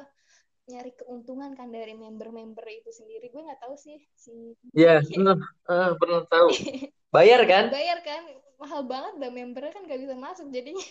nyari 0.69 0.93
keuntungan 0.95 1.57
kan 1.57 1.73
dari 1.73 1.97
member-member 1.97 2.65
itu 2.69 2.93
sendiri. 2.93 3.33
Gue 3.33 3.43
nggak 3.49 3.61
tahu 3.65 3.75
sih 3.81 3.97
si 4.17 4.55
iya 4.77 5.01
yeah, 5.01 5.37
uh, 5.69 5.97
pernah 5.97 6.25
tahu. 6.29 6.49
Bayar 7.15 7.43
kan? 7.49 7.75
Bayar 7.75 7.99
kan? 8.07 8.23
Mahal 8.61 8.87
banget 8.87 9.13
dah 9.19 9.31
membernya 9.33 9.73
kan 9.73 9.83
gak 9.89 9.99
bisa 9.99 10.15
masuk 10.15 10.47
jadinya. 10.53 10.85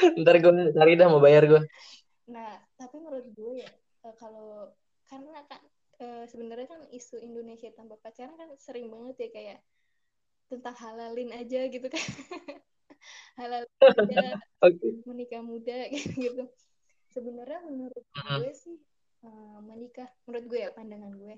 Ntar 0.20 0.36
gue 0.38 0.52
cari 0.76 0.92
dah 0.94 1.08
mau 1.10 1.20
bayar 1.20 1.44
gue 1.50 1.62
Nah, 2.30 2.54
tapi 2.80 2.96
menurut 2.96 3.28
gue 3.36 3.52
ya 3.60 3.70
uh, 4.08 4.16
kalau 4.16 4.72
karena 5.04 5.44
kan 5.44 5.60
uh, 6.00 6.24
sebenarnya 6.24 6.64
kan 6.64 6.80
isu 6.88 7.20
Indonesia 7.20 7.68
tanpa 7.76 8.00
pacaran 8.00 8.32
kan 8.40 8.48
sering 8.56 8.88
banget 8.88 9.16
ya 9.20 9.28
kayak 9.28 9.58
tentang 10.48 10.74
halalin 10.74 11.30
aja 11.36 11.68
gitu 11.68 11.86
kan. 11.86 12.00
halal 13.40 13.64
okay. 14.66 14.90
menikah 15.04 15.44
muda 15.44 15.88
gitu. 16.24 16.44
Sebenarnya 17.12 17.60
menurut 17.68 18.04
gue 18.16 18.50
sih 18.56 18.76
uh, 19.28 19.60
menikah 19.60 20.08
menurut 20.24 20.46
gue 20.48 20.60
ya 20.64 20.70
pandangan 20.72 21.12
gue 21.14 21.36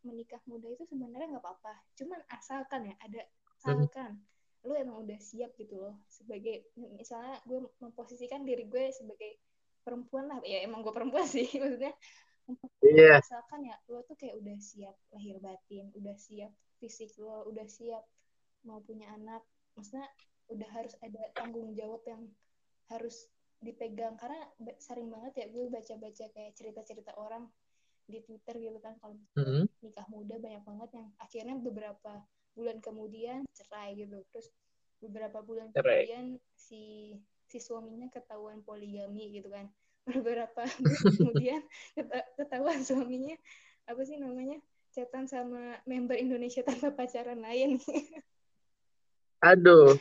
menikah 0.00 0.40
muda 0.48 0.64
itu 0.72 0.88
sebenarnya 0.88 1.36
nggak 1.36 1.44
apa-apa. 1.44 1.74
Cuman 1.94 2.20
asalkan 2.32 2.88
ya 2.88 2.94
ada 3.04 3.20
asalkan 3.60 4.16
lu 4.64 4.76
emang 4.76 5.04
udah 5.04 5.16
siap 5.16 5.56
gitu 5.56 5.80
loh 5.80 5.96
sebagai 6.04 6.68
misalnya 6.76 7.40
gue 7.48 7.64
memposisikan 7.80 8.44
diri 8.44 8.68
gue 8.68 8.92
sebagai 8.92 9.40
perempuan 9.90 10.30
lah 10.30 10.38
ya 10.46 10.62
emang 10.62 10.86
gue 10.86 10.94
perempuan 10.94 11.26
sih 11.26 11.50
maksudnya 11.60 11.90
yeah. 12.86 13.18
misalkan 13.18 13.66
ya 13.66 13.74
lo 13.90 14.06
tuh 14.06 14.14
kayak 14.14 14.38
udah 14.38 14.54
siap 14.62 14.94
lahir 15.10 15.42
batin 15.42 15.90
udah 15.98 16.14
siap 16.14 16.54
fisik 16.78 17.10
lo 17.18 17.42
udah 17.50 17.66
siap 17.66 18.06
mau 18.62 18.78
punya 18.86 19.10
anak 19.10 19.42
maksudnya 19.74 20.06
udah 20.46 20.68
harus 20.70 20.94
ada 21.02 21.22
tanggung 21.34 21.74
jawab 21.74 22.06
yang 22.06 22.22
harus 22.90 23.26
dipegang 23.58 24.14
karena 24.14 24.40
sering 24.78 25.10
banget 25.10 25.32
ya 25.42 25.46
gue 25.50 25.64
baca-baca 25.68 26.24
kayak 26.32 26.52
cerita-cerita 26.54 27.12
orang 27.18 27.50
di 28.06 28.18
Twitter 28.22 28.54
gitu 28.58 28.78
kan 28.82 28.94
kalau 28.98 29.14
mm 29.36 29.42
-hmm. 29.42 29.64
nikah 29.82 30.06
muda 30.10 30.38
banyak 30.38 30.62
banget 30.66 30.90
yang 30.96 31.08
akhirnya 31.22 31.56
beberapa 31.58 32.12
bulan 32.54 32.78
kemudian 32.82 33.46
cerai 33.54 33.94
gitu 33.94 34.18
terus 34.34 34.50
beberapa 34.98 35.40
bulan 35.40 35.70
cerai. 35.70 36.08
kemudian 36.08 36.26
si 36.56 37.14
si 37.50 37.58
suaminya 37.58 38.06
ketahuan 38.14 38.62
poligami 38.62 39.34
gitu 39.34 39.50
kan. 39.50 39.66
Beberapa 40.10 40.62
kemudian 41.18 41.60
ketahuan 42.38 42.80
suaminya 42.86 43.34
apa 43.90 44.00
sih 44.06 44.16
namanya 44.16 44.62
cetan 44.94 45.26
sama 45.26 45.78
member 45.86 46.14
Indonesia 46.14 46.62
tanpa 46.62 46.94
pacaran 46.94 47.42
lain. 47.42 47.78
Aduh. 49.50 49.98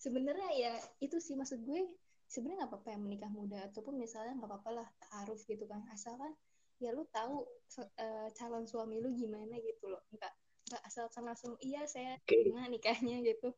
Sebenarnya 0.00 0.50
ya 0.56 0.72
itu 1.04 1.20
sih 1.20 1.36
maksud 1.36 1.60
gue 1.68 1.84
sebenarnya 2.30 2.64
nggak 2.64 2.72
apa-apa 2.72 2.88
yang 2.96 3.02
menikah 3.04 3.30
muda 3.32 3.58
ataupun 3.68 4.00
misalnya 4.00 4.38
nggak 4.40 4.48
apa-apa 4.48 4.70
lah 4.80 4.88
taaruf 5.04 5.44
gitu 5.44 5.68
kan. 5.68 5.84
Asalkan 5.92 6.32
ya 6.80 6.96
lu 6.96 7.04
tahu 7.12 7.44
uh, 7.80 8.28
calon 8.32 8.64
suami 8.64 9.00
lu 9.04 9.12
gimana 9.12 9.56
gitu 9.60 9.92
loh. 9.92 10.00
Nggak 10.12 10.32
nggak 10.70 10.82
asalkan 10.86 11.26
langsung 11.26 11.58
iya 11.66 11.82
saya 11.82 12.14
terima 12.22 12.62
nikahnya 12.70 13.18
gitu 13.26 13.50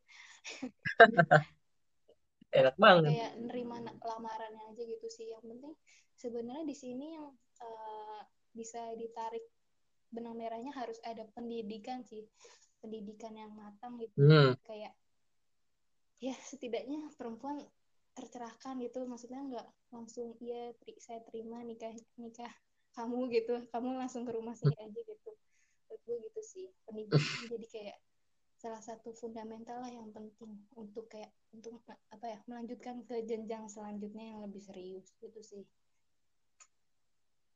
enak 2.52 2.76
banget. 2.76 3.10
Kayak 3.16 3.32
nerima 3.40 3.76
lamarannya 3.82 4.62
aja 4.72 4.82
gitu 4.84 5.06
sih. 5.08 5.32
Yang 5.32 5.44
penting 5.48 5.72
sebenarnya 6.20 6.64
di 6.68 6.76
sini 6.76 7.06
yang 7.16 7.26
uh, 7.64 8.20
bisa 8.52 8.92
ditarik 8.94 9.42
benang 10.12 10.36
merahnya 10.36 10.70
harus 10.76 11.00
ada 11.02 11.24
pendidikan 11.32 12.04
sih. 12.04 12.28
Pendidikan 12.84 13.32
yang 13.32 13.50
matang 13.56 13.96
gitu. 13.98 14.14
Hmm. 14.20 14.52
kayak 14.68 14.92
ya 16.22 16.34
setidaknya 16.38 17.10
perempuan 17.16 17.58
tercerahkan 18.12 18.78
gitu. 18.84 19.08
Maksudnya 19.08 19.40
nggak 19.42 19.66
langsung 19.90 20.36
iya 20.44 20.76
tri 20.76 20.94
saya 21.00 21.24
terima 21.24 21.64
nikah 21.64 21.96
nikah 22.20 22.52
kamu 22.92 23.32
gitu. 23.32 23.64
Kamu 23.72 23.96
langsung 23.96 24.28
ke 24.28 24.32
rumah 24.36 24.52
saya 24.52 24.76
aja 24.76 25.00
gitu. 25.00 25.30
Gue 26.04 26.16
gitu 26.28 26.40
sih. 26.44 26.66
Pendidikan 26.84 27.48
jadi 27.48 27.66
kayak 27.72 27.98
salah 28.62 28.78
satu 28.78 29.10
fundamental 29.10 29.82
lah 29.82 29.90
yang 29.90 30.06
penting 30.14 30.54
untuk 30.78 31.10
kayak 31.10 31.34
untuk 31.50 31.82
apa 32.14 32.26
ya 32.30 32.38
melanjutkan 32.46 33.02
ke 33.02 33.26
jenjang 33.26 33.66
selanjutnya 33.66 34.22
yang 34.22 34.40
lebih 34.46 34.62
serius 34.62 35.10
gitu 35.18 35.42
sih. 35.42 35.66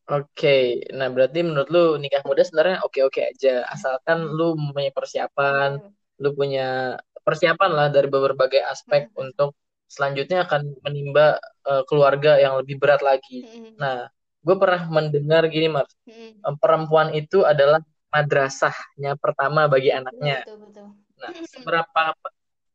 Oke, 0.06 0.22
okay. 0.34 0.62
nah 0.94 1.06
berarti 1.10 1.46
menurut 1.46 1.70
lu 1.70 1.98
nikah 1.98 2.22
muda 2.26 2.42
sebenarnya 2.42 2.82
oke-oke 2.82 3.22
aja, 3.22 3.66
asalkan 3.70 4.22
lu 4.34 4.54
punya 4.70 4.90
persiapan, 4.94 5.82
hmm. 5.82 6.22
lu 6.22 6.30
punya 6.34 6.98
persiapan 7.26 7.70
lah 7.74 7.86
dari 7.90 8.06
berbagai 8.06 8.62
aspek 8.66 9.10
hmm. 9.10 9.18
untuk 9.18 9.58
selanjutnya 9.90 10.46
akan 10.46 10.78
menimba 10.86 11.42
uh, 11.66 11.82
keluarga 11.90 12.38
yang 12.38 12.54
lebih 12.58 12.78
berat 12.78 13.02
lagi. 13.02 13.46
Hmm. 13.50 13.74
Nah, 13.82 14.06
gue 14.46 14.56
pernah 14.58 14.86
mendengar 14.86 15.42
gini, 15.50 15.74
Mas, 15.74 15.90
hmm. 16.06 16.54
perempuan 16.62 17.10
itu 17.10 17.42
adalah 17.42 17.82
madrasahnya 18.16 19.12
pertama 19.20 19.68
bagi 19.68 19.92
anaknya. 19.92 20.40
Betul, 20.48 20.56
betul. 20.64 20.86
Nah, 21.20 21.32
seberapa 21.44 22.02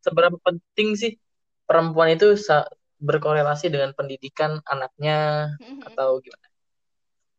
seberapa 0.05 0.37
penting 0.45 0.89
sih 0.93 1.11
perempuan 1.65 2.13
itu 2.13 2.37
berkorelasi 3.01 3.73
dengan 3.73 3.97
pendidikan 3.97 4.61
anaknya 4.69 5.49
atau 5.81 6.21
gimana? 6.21 6.47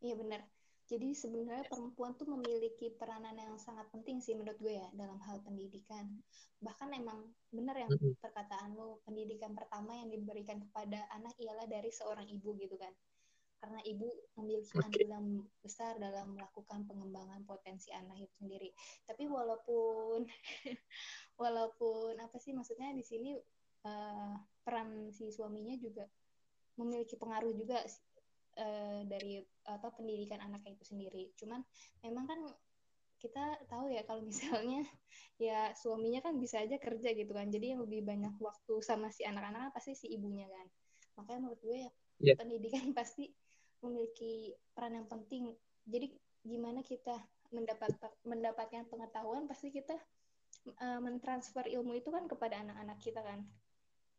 Iya 0.02 0.14
benar. 0.18 0.42
Jadi 0.90 1.14
sebenarnya 1.14 1.64
perempuan 1.70 2.12
tuh 2.18 2.28
memiliki 2.36 2.92
peranan 2.98 3.32
yang 3.38 3.54
sangat 3.56 3.88
penting 3.94 4.18
sih 4.18 4.34
menurut 4.34 4.58
gue 4.58 4.74
ya 4.76 4.90
dalam 4.92 5.16
hal 5.24 5.40
pendidikan. 5.46 6.20
Bahkan 6.58 6.90
emang 6.92 7.32
benar 7.54 7.78
yang 7.78 7.90
perkataan 8.18 8.74
lo, 8.76 9.00
pendidikan 9.06 9.54
pertama 9.54 9.94
yang 9.94 10.10
diberikan 10.10 10.58
kepada 10.58 11.06
anak 11.14 11.32
ialah 11.38 11.64
dari 11.70 11.88
seorang 11.88 12.26
ibu 12.28 12.58
gitu 12.58 12.76
kan 12.76 12.92
karena 13.62 13.78
ibu 13.86 14.10
memiliki 14.42 14.74
okay. 14.74 15.06
andil 15.06 15.46
besar 15.62 15.94
dalam 16.02 16.34
melakukan 16.34 16.82
pengembangan 16.82 17.46
potensi 17.46 17.94
anak 17.94 18.18
itu 18.18 18.34
sendiri. 18.42 18.74
Tapi 19.06 19.30
walaupun 19.30 20.26
walaupun 21.42 22.18
apa 22.18 22.42
sih 22.42 22.50
maksudnya 22.58 22.90
di 22.90 23.06
sini 23.06 23.38
uh, 23.86 24.34
peran 24.66 25.14
si 25.14 25.30
suaminya 25.30 25.78
juga 25.78 26.10
memiliki 26.74 27.14
pengaruh 27.14 27.54
juga 27.54 27.78
uh, 28.58 29.06
dari 29.06 29.38
apa 29.70 29.94
pendidikan 29.94 30.42
anak 30.42 30.66
itu 30.66 30.82
sendiri. 30.82 31.30
Cuman 31.38 31.62
memang 32.02 32.26
kan 32.26 32.40
kita 33.22 33.62
tahu 33.70 33.94
ya 33.94 34.02
kalau 34.02 34.26
misalnya 34.26 34.82
ya 35.38 35.70
suaminya 35.78 36.18
kan 36.18 36.34
bisa 36.42 36.58
aja 36.66 36.82
kerja 36.82 37.14
gitu 37.14 37.30
kan. 37.30 37.46
Jadi 37.46 37.78
yang 37.78 37.86
lebih 37.86 38.02
banyak 38.02 38.34
waktu 38.42 38.74
sama 38.82 39.14
si 39.14 39.22
anak-anak 39.22 39.70
pasti 39.70 39.94
si 39.94 40.10
ibunya 40.10 40.50
kan. 40.50 40.66
Makanya 41.22 41.46
menurut 41.46 41.62
gue 41.62 41.78
ya 41.86 41.90
yeah. 42.22 42.34
pendidikan 42.34 42.90
pasti 42.98 43.30
memiliki 43.82 44.54
peran 44.72 44.96
yang 44.96 45.08
penting. 45.10 45.52
Jadi 45.86 46.14
gimana 46.42 46.82
kita 46.82 47.14
mendapat 47.52 47.92
mendapatkan 48.24 48.88
pengetahuan 48.88 49.44
pasti 49.44 49.68
kita 49.68 49.94
uh, 50.80 51.00
mentransfer 51.02 51.68
ilmu 51.68 51.98
itu 51.98 52.08
kan 52.08 52.24
kepada 52.30 52.62
anak-anak 52.62 52.98
kita 53.02 53.20
kan. 53.20 53.44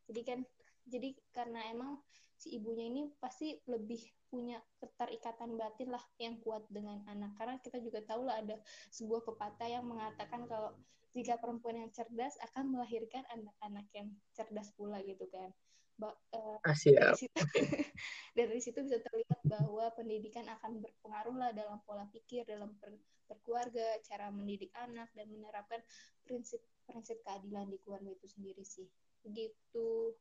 Jadi 0.08 0.22
kan 0.22 0.40
jadi 0.84 1.16
karena 1.32 1.72
emang 1.72 2.00
si 2.36 2.60
ibunya 2.60 2.92
ini 2.92 3.08
pasti 3.24 3.56
lebih 3.72 4.04
punya 4.28 4.60
keterikatan 4.82 5.56
batin 5.56 5.94
lah 5.94 6.04
yang 6.20 6.36
kuat 6.44 6.66
dengan 6.68 7.00
anak 7.08 7.38
karena 7.40 7.56
kita 7.62 7.80
juga 7.80 8.04
tahu 8.04 8.28
lah 8.28 8.42
ada 8.42 8.60
sebuah 8.92 9.24
pepatah 9.24 9.70
yang 9.70 9.86
mengatakan 9.88 10.44
kalau 10.50 10.76
jika 11.14 11.38
perempuan 11.38 11.86
yang 11.86 11.92
cerdas 11.94 12.36
akan 12.52 12.74
melahirkan 12.74 13.22
anak-anak 13.30 13.86
yang 13.94 14.10
cerdas 14.34 14.74
pula 14.74 15.00
gitu 15.06 15.30
kan 15.30 15.54
ba 15.98 16.10
uh, 16.34 16.58
dari 16.66 17.16
situ 17.16 17.38
dari 18.40 18.60
situ 18.60 18.80
bisa 18.82 18.98
terlihat 19.02 19.40
bahwa 19.46 19.86
pendidikan 19.94 20.46
akan 20.50 20.82
berpengaruh 20.82 21.36
lah 21.38 21.52
dalam 21.54 21.78
pola 21.86 22.10
pikir 22.10 22.44
dalam 22.50 22.74
per, 22.82 22.98
berkeluarga 23.30 24.02
cara 24.04 24.34
mendidik 24.34 24.74
anak 24.74 25.10
dan 25.14 25.30
menerapkan 25.30 25.80
prinsip-prinsip 26.26 27.22
keadilan 27.22 27.70
di 27.70 27.78
keluarga 27.86 28.10
itu 28.10 28.28
sendiri 28.28 28.64
sih 28.66 28.90
begitu 29.24 30.18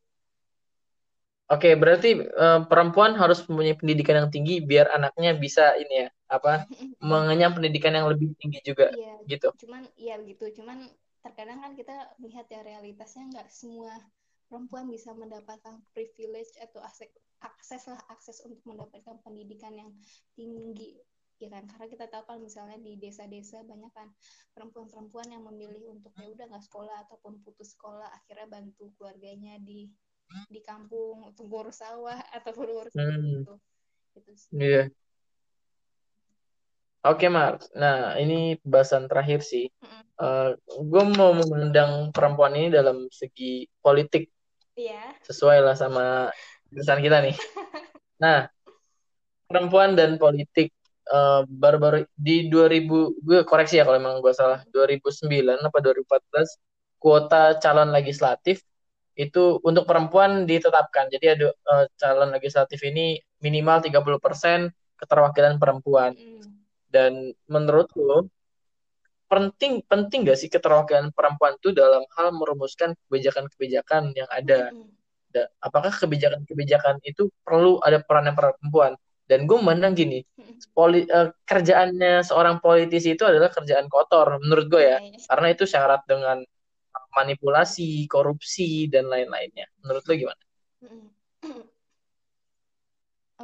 Oke, 1.53 1.77
berarti 1.77 2.17
uh, 2.17 2.65
perempuan 2.65 3.13
harus 3.13 3.45
mempunyai 3.45 3.77
pendidikan 3.77 4.25
yang 4.25 4.33
tinggi 4.33 4.65
biar 4.65 4.89
anaknya 4.89 5.37
bisa 5.37 5.77
ini 5.77 6.07
ya, 6.07 6.09
apa 6.33 6.65
mengenyam 7.05 7.53
pendidikan 7.53 7.93
yang 7.93 8.09
lebih 8.09 8.33
tinggi 8.41 8.65
juga, 8.65 8.89
iya, 8.97 9.21
gitu. 9.29 9.53
Cuman, 9.61 9.85
iya 10.01 10.17
gitu. 10.25 10.49
Cuman 10.49 10.89
terkadang 11.21 11.61
kan 11.61 11.77
kita 11.77 12.09
melihat 12.17 12.49
ya 12.49 12.65
realitasnya 12.65 13.29
nggak 13.37 13.49
semua 13.53 13.93
perempuan 14.53 14.85
bisa 14.93 15.17
mendapatkan 15.17 15.81
privilege 15.97 16.53
atau 16.61 16.85
akses 16.85 17.09
akses 17.41 17.89
lah 17.89 17.97
akses 18.13 18.45
untuk 18.45 18.61
mendapatkan 18.69 19.17
pendidikan 19.25 19.73
yang 19.73 19.89
tinggi 20.37 21.01
ya 21.41 21.49
kan 21.49 21.65
karena 21.65 21.89
kita 21.89 22.07
tahu 22.13 22.23
kan 22.29 22.39
misalnya 22.39 22.77
di 22.79 23.01
desa-desa 23.01 23.65
banyak 23.65 23.89
kan 23.97 24.13
perempuan-perempuan 24.53 25.33
yang 25.33 25.43
memilih 25.49 25.97
untuk 25.97 26.13
ya 26.21 26.29
udah 26.29 26.47
nggak 26.53 26.65
sekolah 26.69 27.09
ataupun 27.09 27.41
putus 27.41 27.73
sekolah 27.75 28.13
akhirnya 28.13 28.47
bantu 28.47 28.93
keluarganya 29.01 29.57
di 29.59 29.89
di 30.53 30.61
kampung 30.61 31.33
untuk 31.33 31.49
ngurus 31.49 31.81
sawah 31.81 32.21
ataupun 32.37 32.69
ngurus 32.69 32.93
hmm. 32.93 33.09
gitu 33.41 33.55
gitu. 34.13 34.33
Iya. 34.53 34.93
Oke, 37.03 37.27
Mar. 37.27 37.59
Nah, 37.75 38.15
ini 38.15 38.55
pembahasan 38.63 39.11
terakhir 39.11 39.43
sih. 39.43 39.67
Mm 39.67 39.89
-hmm. 39.91 40.03
uh, 40.23 40.51
gue 40.87 41.05
mau 41.19 41.35
memandang 41.35 42.15
perempuan 42.15 42.55
ini 42.55 42.71
dalam 42.71 43.11
segi 43.11 43.67
politik 43.83 44.31
Iya. 44.83 45.03
Sesuai 45.23 45.59
lah 45.63 45.75
sama 45.79 46.35
jurusan 46.73 47.01
kita 47.03 47.19
nih. 47.23 47.37
Nah, 48.23 48.47
perempuan 49.51 49.99
dan 49.99 50.15
politik 50.15 50.71
eh, 51.11 51.43
baru-baru 51.43 52.07
di 52.15 52.47
2000 52.47 52.87
gue 53.19 53.43
koreksi 53.43 53.83
ya 53.83 53.85
kalau 53.85 53.99
emang 53.99 54.23
gue 54.23 54.31
salah 54.31 54.63
2009 54.71 55.27
apa 55.59 55.79
2014 55.83 57.03
kuota 57.03 57.59
calon 57.59 57.91
legislatif 57.91 58.63
itu 59.19 59.59
untuk 59.67 59.85
perempuan 59.85 60.47
ditetapkan. 60.49 61.11
Jadi 61.13 61.27
ada 61.29 61.47
uh, 61.51 61.85
calon 62.01 62.31
legislatif 62.33 62.81
ini 62.87 63.21
minimal 63.45 63.85
30% 63.85 64.73
keterwakilan 64.97 65.59
perempuan. 65.61 66.17
Mm. 66.17 66.43
Dan 66.89 67.13
menurut 67.51 67.91
lo 67.99 68.31
penting 69.33 69.81
penting 69.89 70.29
gak 70.29 70.37
sih 70.37 70.53
keterwakilan 70.53 71.09
perempuan 71.17 71.57
itu 71.57 71.73
dalam 71.73 72.05
hal 72.21 72.37
merumuskan 72.37 72.93
kebijakan-kebijakan 73.09 74.13
yang 74.13 74.29
ada? 74.29 74.77
Da, 75.33 75.49
apakah 75.65 75.89
kebijakan-kebijakan 75.89 77.01
itu 77.09 77.33
perlu 77.41 77.81
ada 77.81 78.05
peran 78.05 78.29
perempuan? 78.37 78.93
Dan 79.25 79.49
gue 79.49 79.57
memandang 79.57 79.97
gini, 79.97 80.21
poli, 80.77 81.09
uh, 81.09 81.33
kerjaannya 81.49 82.21
seorang 82.21 82.61
politisi 82.61 83.17
itu 83.17 83.25
adalah 83.25 83.49
kerjaan 83.49 83.89
kotor 83.89 84.37
menurut 84.45 84.69
gue 84.69 84.83
ya, 84.85 85.01
karena 85.33 85.47
itu 85.57 85.65
syarat 85.65 86.05
dengan 86.05 86.45
manipulasi, 87.17 88.05
korupsi 88.13 88.93
dan 88.93 89.09
lain-lainnya. 89.09 89.65
Menurut 89.81 90.05
lo 90.05 90.13
gimana? 90.13 90.43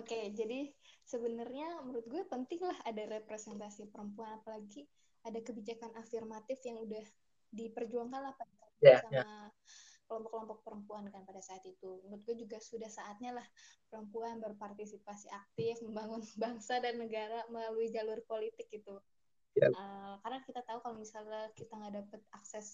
Oke, 0.01 0.29
jadi 0.37 0.69
sebenarnya 1.09 1.81
menurut 1.89 2.05
gue 2.05 2.23
penting 2.29 2.61
lah 2.69 2.77
ada 2.85 3.03
representasi 3.09 3.89
perempuan 3.89 4.37
apalagi 4.37 4.85
ada 5.27 5.41
kebijakan 5.43 5.91
afirmatif 5.99 6.63
yang 6.63 6.79
udah 6.83 7.05
diperjuangkan 7.51 8.21
lah 8.21 8.35
pada 8.37 8.59
yeah, 8.83 9.01
sama 9.03 9.15
yeah. 9.25 9.49
kelompok-kelompok 10.09 10.59
perempuan 10.65 11.05
kan 11.13 11.25
pada 11.25 11.41
saat 11.41 11.65
itu. 11.65 12.01
Menurut 12.07 12.23
gue 12.25 12.37
juga 12.47 12.59
sudah 12.61 12.89
saatnya 12.89 13.37
lah 13.37 13.47
perempuan 13.89 14.41
berpartisipasi 14.41 15.29
aktif 15.33 15.81
membangun 15.85 16.23
bangsa 16.43 16.81
dan 16.81 17.01
negara 17.01 17.45
melalui 17.53 17.91
jalur 17.93 18.21
politik 18.25 18.69
gitu. 18.73 19.01
Yeah. 19.57 19.73
Ya. 19.73 19.75
Uh, 19.75 20.15
karena 20.23 20.39
kita 20.45 20.61
tahu 20.63 20.79
kalau 20.85 20.97
misalnya 21.01 21.51
kita 21.57 21.73
nggak 21.75 21.95
dapet 22.05 22.21
akses 22.37 22.69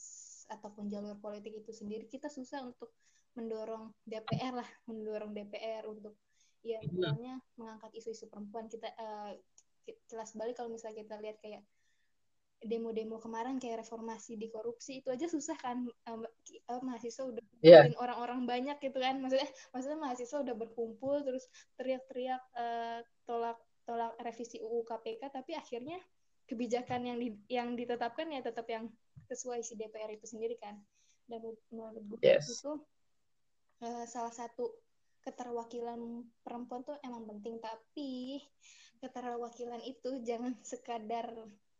ataupun 0.52 0.92
jalur 0.92 1.16
politik 1.16 1.57
itu 1.57 1.72
sendiri, 1.72 2.04
kita 2.04 2.28
susah 2.28 2.61
untuk 2.61 2.92
mendorong 3.35 3.90
DPR 4.04 4.52
lah, 4.54 4.68
mendorong 4.87 5.33
DPR 5.33 5.88
untuk 5.88 6.14
ya 6.64 6.80
iya. 6.80 6.88
misalnya 6.88 7.35
mengangkat 7.57 7.90
isu-isu 7.96 8.28
perempuan. 8.28 8.68
Kita 8.68 8.92
uh, 9.00 9.33
jelas 10.09 10.33
balik 10.37 10.61
kalau 10.61 10.72
misalnya 10.72 11.04
kita 11.04 11.16
lihat 11.20 11.37
kayak 11.40 11.64
demo-demo 12.64 13.20
kemarin 13.20 13.61
kayak 13.61 13.85
reformasi 13.85 14.40
di 14.40 14.48
korupsi 14.48 15.05
itu 15.05 15.12
aja 15.12 15.29
susah 15.29 15.55
kan 15.61 15.85
um, 16.09 16.24
uh, 16.72 16.81
mahasiswa 16.81 17.29
udah 17.29 17.44
yeah. 17.61 17.85
orang-orang 18.00 18.48
banyak 18.48 18.81
gitu 18.81 18.98
kan 18.98 19.20
maksudnya 19.20 19.48
maksudnya 19.77 19.98
mahasiswa 20.00 20.38
udah 20.40 20.55
berkumpul 20.57 21.20
terus 21.20 21.44
teriak-teriak 21.77 22.40
uh, 22.57 23.05
tolak 23.29 23.61
tolak 23.85 24.16
revisi 24.24 24.64
UU 24.64 24.81
KPK 24.88 25.29
tapi 25.29 25.53
akhirnya 25.53 26.00
kebijakan 26.48 27.00
yang 27.05 27.18
di, 27.20 27.29
yang 27.53 27.68
ditetapkan 27.77 28.33
ya 28.33 28.40
tetap 28.40 28.64
yang 28.68 28.88
sesuai 29.29 29.61
si 29.61 29.77
DPR 29.77 30.12
itu 30.12 30.24
sendiri 30.24 30.57
kan 30.61 30.77
dan 31.29 31.40
menurut 31.72 32.05
gue 32.05 32.18
yes. 32.20 32.48
itu 32.48 32.81
uh, 33.85 34.05
salah 34.09 34.33
satu 34.33 34.72
keterwakilan 35.24 36.24
perempuan 36.44 36.85
tuh 36.85 37.00
emang 37.00 37.24
penting 37.24 37.57
tapi 37.61 38.44
keterwakilan 39.00 39.81
itu 39.85 40.20
jangan 40.20 40.53
sekadar 40.61 41.33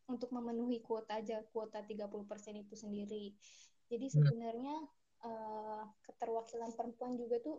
untuk 0.09 0.31
memenuhi 0.33 0.85
kuota 0.85 1.21
aja 1.21 1.41
kuota 1.51 1.81
30% 1.81 2.09
itu 2.61 2.75
sendiri. 2.77 3.33
Jadi 3.89 4.07
hmm. 4.09 4.15
sebenarnya 4.15 4.77
uh, 5.25 5.85
keterwakilan 6.05 6.73
perempuan 6.77 7.17
juga 7.17 7.41
tuh 7.41 7.57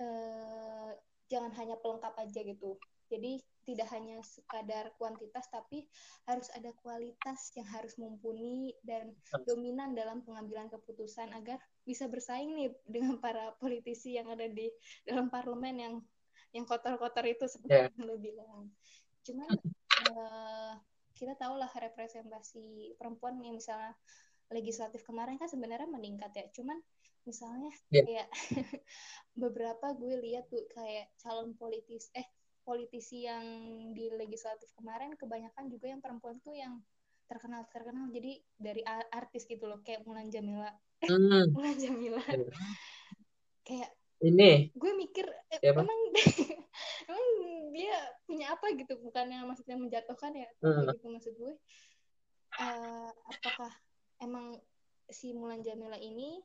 uh, 0.00 0.92
jangan 1.26 1.52
hanya 1.56 1.76
pelengkap 1.80 2.14
aja 2.20 2.40
gitu. 2.44 2.76
Jadi 3.06 3.38
tidak 3.66 3.90
hanya 3.90 4.22
sekadar 4.22 4.94
kuantitas 4.94 5.50
tapi 5.50 5.90
harus 6.30 6.46
ada 6.54 6.70
kualitas 6.86 7.50
yang 7.58 7.66
harus 7.66 7.98
mumpuni 7.98 8.70
dan 8.86 9.10
dominan 9.42 9.90
dalam 9.90 10.22
pengambilan 10.22 10.70
keputusan 10.70 11.34
agar 11.34 11.58
bisa 11.82 12.06
bersaing 12.06 12.54
nih 12.54 12.70
dengan 12.86 13.18
para 13.18 13.58
politisi 13.58 14.14
yang 14.14 14.30
ada 14.30 14.46
di 14.46 14.70
dalam 15.02 15.26
parlemen 15.26 15.76
yang 15.82 15.94
yang 16.54 16.62
kotor-kotor 16.62 17.26
itu 17.26 17.50
seperti 17.50 17.74
yeah. 17.74 17.90
yang 17.90 18.06
lo 18.06 18.16
bilang. 18.22 18.70
Cuman 19.26 19.50
uh, 20.14 20.72
kita 21.16 21.34
tahu 21.40 21.56
lah 21.56 21.72
representasi 21.72 22.94
perempuan 23.00 23.40
yang 23.40 23.56
misalnya 23.56 23.96
legislatif 24.52 25.02
kemarin 25.02 25.40
kan 25.40 25.48
sebenarnya 25.48 25.88
meningkat 25.88 26.30
ya. 26.36 26.46
Cuman 26.52 26.78
misalnya 27.26 27.72
yeah. 27.90 28.04
kayak 28.04 28.28
beberapa 29.42 29.96
gue 29.98 30.14
lihat 30.22 30.46
tuh 30.46 30.62
kayak 30.70 31.10
calon 31.18 31.56
politis 31.58 32.12
eh 32.14 32.28
politisi 32.62 33.26
yang 33.26 33.42
di 33.94 34.10
legislatif 34.10 34.70
kemarin 34.74 35.14
kebanyakan 35.14 35.70
juga 35.70 35.86
yang 35.90 36.02
perempuan 36.02 36.38
tuh 36.42 36.54
yang 36.54 36.82
terkenal 37.26 37.66
terkenal 37.70 38.06
jadi 38.10 38.38
dari 38.54 38.82
artis 39.10 39.46
gitu 39.50 39.66
loh 39.66 39.82
kayak 39.82 40.06
Mulan 40.06 40.30
Jamila. 40.30 40.70
Mm. 41.02 41.50
Mulan 41.56 41.76
Jamila. 41.78 42.22
Yeah. 42.22 42.50
kayak 43.66 43.90
ini. 44.22 44.70
gue 44.72 44.92
mikir 44.94 45.26
eh, 45.52 45.60
emang 45.66 45.86
dia 47.76 47.96
punya 48.24 48.56
apa 48.56 48.72
gitu 48.72 48.96
bukan 49.04 49.28
yang 49.28 49.44
maksudnya 49.44 49.76
menjatuhkan 49.76 50.32
ya 50.32 50.48
hmm. 50.64 50.88
gitu 50.96 51.06
maksud 51.12 51.32
gue 51.36 51.52
uh, 52.56 53.10
apakah 53.28 53.72
emang 54.24 54.56
si 55.12 55.36
Mulan 55.36 55.60
Jamila 55.60 56.00
ini 56.00 56.40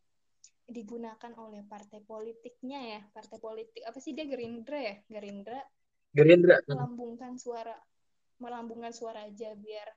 digunakan 0.67 1.31
oleh 1.39 1.63
partai 1.67 2.03
politiknya 2.03 2.79
ya 2.95 3.01
partai 3.11 3.39
politik 3.39 3.83
apa 3.87 3.97
sih 3.99 4.11
dia 4.11 4.27
Gerindra 4.27 4.79
ya 4.79 4.95
Gerindra 5.07 5.59
Gerindra 6.11 6.59
melambungkan 6.67 7.39
suara 7.39 7.75
melambungkan 8.39 8.91
suara 8.91 9.27
aja 9.27 9.55
biar 9.55 9.87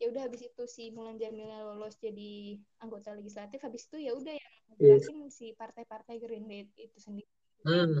ya 0.00 0.08
udah 0.08 0.28
habis 0.28 0.48
itu 0.48 0.64
si 0.64 0.92
Mulan 0.96 1.20
Jamila 1.20 1.60
lolos 1.60 2.00
jadi 2.00 2.56
anggota 2.80 3.12
legislatif 3.12 3.60
habis 3.60 3.84
itu 3.84 4.00
ya 4.00 4.16
udah 4.16 4.32
yang 4.32 4.56
yes. 4.80 5.08
si 5.28 5.52
partai-partai 5.52 6.16
Gerindra 6.16 6.64
itu 6.76 6.96
sendiri 6.96 7.28
hmm. 7.68 8.00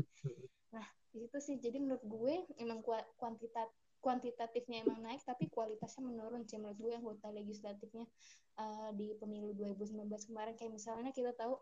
Nah 0.70 0.86
di 1.10 1.26
situ 1.26 1.38
sih 1.42 1.56
jadi 1.58 1.82
menurut 1.82 2.04
gue 2.06 2.34
emang 2.62 2.82
kuantitat 3.18 3.70
kuantitatifnya 4.00 4.86
emang 4.86 5.04
naik 5.04 5.20
tapi 5.28 5.52
kualitasnya 5.52 6.02
menurun 6.06 6.48
sih 6.48 6.56
menurut 6.56 6.80
gue 6.80 6.92
anggota 6.96 7.28
legislatifnya 7.28 8.08
uh, 8.56 8.90
di 8.96 9.12
pemilu 9.20 9.52
2019 9.52 10.08
kemarin 10.32 10.54
kayak 10.56 10.72
misalnya 10.72 11.12
kita 11.12 11.36
tahu 11.36 11.60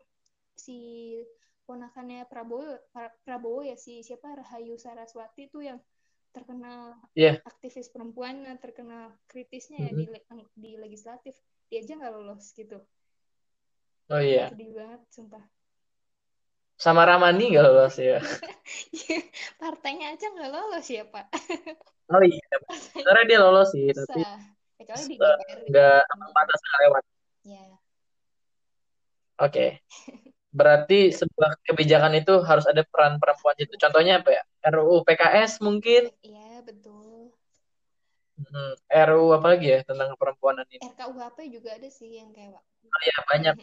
si 0.55 0.79
ponakannya 1.67 2.25
Prabowo 2.31 2.79
Prabowo 3.27 3.61
ya 3.67 3.77
si 3.77 4.01
siapa 4.01 4.39
Rahayu 4.39 4.79
Saraswati 4.79 5.51
tuh 5.51 5.67
yang 5.67 5.79
terkenal 6.33 6.97
yeah. 7.19 7.41
aktivis 7.45 7.91
perempuan 7.91 8.47
terkenal 8.63 9.17
kritisnya 9.27 9.83
mm 9.83 9.87
-hmm. 9.91 9.99
ya 9.99 9.99
di 9.99 10.05
mm-hmm. 10.07 10.49
di 10.55 10.71
legislatif 10.79 11.35
dia 11.69 11.85
aja 11.85 11.93
nggak 11.99 12.13
lolos 12.15 12.55
gitu 12.55 12.79
oh 14.09 14.21
iya 14.23 14.47
yeah. 14.47 14.49
sedih 14.55 14.73
banget 14.73 15.01
sumpah 15.13 15.45
sama 16.79 17.03
Ramani 17.03 17.53
nggak 17.53 17.65
lolos 17.67 17.97
ya? 17.99 18.23
Partainya 19.61 20.15
aja 20.15 20.27
nggak 20.31 20.51
lolos 20.55 20.87
ya 20.87 21.05
pak? 21.05 21.27
Oh 22.09 22.25
iya 22.25 22.41
sebenarnya 22.73 23.25
dia 23.29 23.39
lolos 23.45 23.69
sih 23.69 23.93
Susah. 23.93 24.09
tapi 24.09 24.25
nggak 25.69 26.01
pantas 26.33 26.61
nggak 26.65 26.81
lewat. 26.89 27.05
Ya 27.45 27.65
oke. 29.45 29.67
Berarti 30.59 31.13
sebuah 31.13 31.61
kebijakan 31.69 32.17
itu 32.17 32.41
harus 32.41 32.65
ada 32.65 32.81
peran 32.89 33.21
perempuan 33.21 33.53
itu. 33.61 33.77
Contohnya 33.77 34.25
apa 34.25 34.33
ya? 34.33 34.43
RUU 34.73 35.05
PKS 35.05 35.61
mungkin? 35.61 36.09
Iya 36.25 36.65
betul. 36.65 37.37
Hmm, 38.41 38.73
RUU 38.89 39.37
apa 39.37 39.47
lagi 39.55 39.67
ya 39.69 39.85
tentang 39.85 40.17
perempuanan 40.17 40.65
ini? 40.73 40.81
RKUHP 40.81 41.39
juga 41.53 41.77
ada 41.77 41.89
sih 41.93 42.17
yang 42.17 42.33
kayak 42.33 42.57
oh 42.65 43.03
ya 43.05 43.17
banyak. 43.29 43.55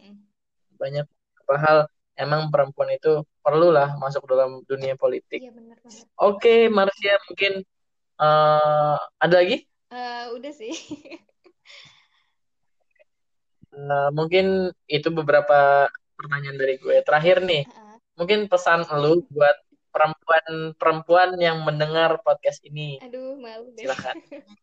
Banyak. 0.77 1.05
Beberapa 1.09 1.55
hal 1.61 1.77
emang 2.15 2.49
perempuan 2.49 2.89
itu 2.91 3.23
perlulah 3.39 3.95
masuk 3.99 4.25
dalam 4.25 4.63
dunia 4.65 4.95
politik. 4.95 5.39
Iya 5.39 5.51
benar 5.51 5.77
banget. 5.83 6.05
Oke 6.17 6.67
Marcia 6.67 7.15
mungkin 7.27 7.53
eh, 8.19 8.97
ada 9.19 9.35
lagi? 9.35 9.63
Eh, 9.91 10.25
udah 10.33 10.51
sih. 10.51 10.73
Eh, 13.75 14.09
mungkin 14.15 14.71
itu 14.87 15.11
beberapa 15.11 15.91
pertanyaan 16.15 16.55
dari 16.55 16.79
gue. 16.79 16.95
Terakhir 17.03 17.43
nih, 17.43 17.67
Ah, 17.67 17.99
mungkin 18.15 18.47
pesan 18.47 18.87
lu 19.03 19.19
buat 19.27 19.51
perempuan-perempuan 19.91 21.35
yang 21.39 21.59
mendengar 21.63 22.23
podcast 22.23 22.63
ini. 22.63 23.03
aduh 23.03 23.35
malu 23.35 23.75
deh. 23.75 23.83
Silakan. 23.83 24.15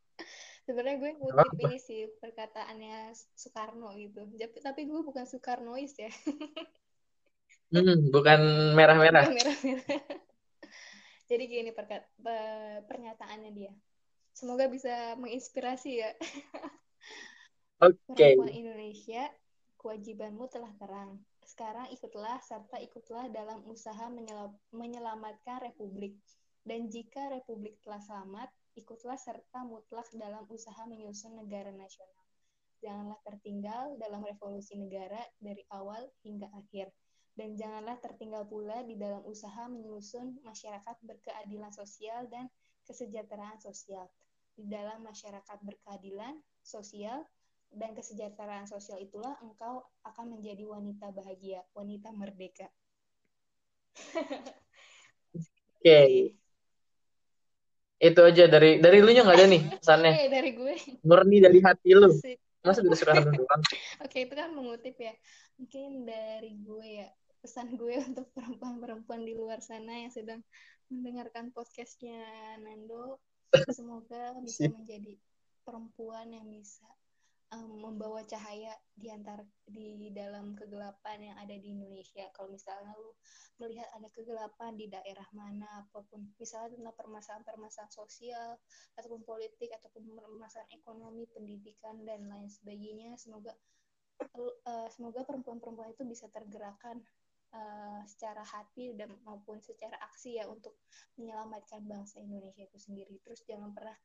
sebenarnya 0.64 0.96
gue 0.96 1.10
ngutip 1.18 1.60
ini 1.60 1.76
sih 1.76 2.08
perkataannya 2.24 3.12
Soekarno 3.36 3.92
gitu. 4.00 4.24
Tapi- 4.32 4.62
tapi 4.64 4.80
gue 4.88 5.00
bukan 5.04 5.28
Soekarnois 5.28 5.92
ya 5.92 6.08
Hmm, 7.72 8.12
bukan 8.12 8.40
merah-merah. 8.76 9.24
Jadi 11.32 11.44
gini 11.48 11.72
perkat 11.72 12.04
pe- 12.20 12.84
pernyataannya 12.84 13.50
dia. 13.56 13.72
Semoga 14.36 14.68
bisa 14.68 15.16
menginspirasi 15.16 16.04
ya. 16.04 16.12
Oke. 17.88 18.12
perempuan 18.12 18.52
Indonesia 18.52 19.24
kewajibanmu 19.80 20.52
telah 20.52 20.68
terang. 20.76 21.16
Sekarang 21.40 21.88
ikutlah 21.88 22.36
serta 22.44 22.76
ikutlah 22.76 23.32
dalam 23.32 23.64
usaha 23.64 24.12
menyela- 24.12 24.52
menyelamatkan 24.76 25.64
republik. 25.64 26.20
Dan 26.62 26.92
jika 26.92 27.32
republik 27.32 27.80
telah 27.80 28.04
selamat 28.04 28.52
ikutlah 28.76 29.16
serta 29.16 29.64
mutlak 29.64 30.06
dalam 30.12 30.44
usaha 30.52 30.84
menyusun 30.84 31.40
negara 31.40 31.72
nasional. 31.72 32.24
Janganlah 32.84 33.18
tertinggal 33.24 33.96
dalam 33.96 34.20
revolusi 34.20 34.76
negara 34.76 35.18
dari 35.40 35.64
awal 35.72 36.04
hingga 36.20 36.52
akhir 36.52 36.92
dan 37.32 37.56
janganlah 37.56 37.96
tertinggal 38.00 38.44
pula 38.44 38.84
di 38.84 39.00
dalam 39.00 39.24
usaha 39.24 39.64
menyusun 39.68 40.36
masyarakat 40.44 40.96
berkeadilan 41.00 41.72
sosial 41.72 42.28
dan 42.28 42.52
kesejahteraan 42.84 43.56
sosial 43.62 44.04
di 44.52 44.68
dalam 44.68 45.00
masyarakat 45.00 45.58
berkeadilan 45.64 46.36
sosial 46.60 47.24
dan 47.72 47.96
kesejahteraan 47.96 48.68
sosial 48.68 49.00
itulah 49.00 49.32
engkau 49.40 49.80
akan 50.04 50.36
menjadi 50.36 50.68
wanita 50.68 51.08
bahagia, 51.08 51.64
wanita 51.72 52.12
merdeka. 52.12 52.68
Oke. 55.80 56.36
Itu 58.02 58.20
aja 58.26 58.44
dari 58.50 58.82
dari 58.82 58.98
lu 59.00 59.14
nya 59.14 59.24
nggak 59.24 59.38
ada 59.40 59.46
nih 59.48 59.62
pesannya. 59.78 60.12
Eh 60.12 60.28
dari 60.28 60.50
gue 60.52 60.74
Murni 61.06 61.38
dari 61.40 61.58
hati 61.64 61.90
lu. 61.96 62.12
sih. 62.12 62.36
Masa 62.62 62.78
dari 62.86 62.94
Soekarno 62.94 63.34
doang? 63.34 63.62
Oke, 64.06 64.22
itu 64.22 64.34
kan 64.38 64.54
mengutip 64.54 64.94
ya. 64.94 65.14
Mungkin 65.58 66.06
dari 66.06 66.54
gue 66.62 66.88
ya, 67.02 67.08
pesan 67.42 67.74
gue 67.74 67.98
untuk 68.08 68.30
perempuan-perempuan 68.38 69.26
di 69.26 69.34
luar 69.34 69.58
sana 69.58 70.06
yang 70.06 70.14
sedang 70.14 70.40
mendengarkan 70.86 71.50
podcastnya 71.50 72.22
Nando. 72.62 73.18
Semoga 73.68 74.38
bisa 74.40 74.70
menjadi 74.70 75.18
perempuan 75.66 76.30
yang 76.32 76.46
bisa 76.48 76.86
um, 77.52 77.84
membawa 77.84 78.24
cahaya 78.24 78.72
di 78.96 79.12
antar 79.12 79.44
di 79.68 80.10
dalam 80.10 80.56
kegelapan 80.56 81.32
yang 81.32 81.36
ada 81.38 81.54
di 81.54 81.72
Indonesia. 81.76 82.24
Kalau 82.32 82.48
misalnya 82.48 82.96
lu 82.96 83.12
melihat 83.60 83.88
ada 83.92 84.08
kegelapan 84.10 84.74
di 84.74 84.88
daerah 84.88 85.28
mana, 85.36 85.84
apa 85.84 86.02
pun, 86.08 86.24
misalnya 86.40 86.74
tentang 86.74 86.96
permasalahan-permasalahan 86.96 87.92
sosial 87.92 88.50
ataupun 88.98 89.22
politik 89.22 89.70
ataupun 89.76 90.16
permasalahan 90.16 90.72
ekonomi, 90.72 91.28
pendidikan 91.30 92.00
dan 92.02 92.26
lain 92.26 92.48
sebagainya, 92.48 93.14
semoga 93.20 93.52
uh, 94.66 94.88
semoga 94.90 95.22
perempuan-perempuan 95.26 95.92
itu 95.92 96.04
bisa 96.08 96.26
tergerakkan 96.32 97.00
uh, 97.52 98.00
secara 98.08 98.42
hati 98.42 98.96
dan 98.96 99.12
maupun 99.24 99.60
secara 99.60 99.96
aksi 100.10 100.40
ya 100.40 100.48
untuk 100.48 100.76
menyelamatkan 101.20 101.84
bangsa 101.84 102.20
Indonesia 102.20 102.64
itu 102.64 102.78
sendiri. 102.80 103.20
Terus 103.22 103.44
jangan 103.44 103.72
pernah 103.76 103.96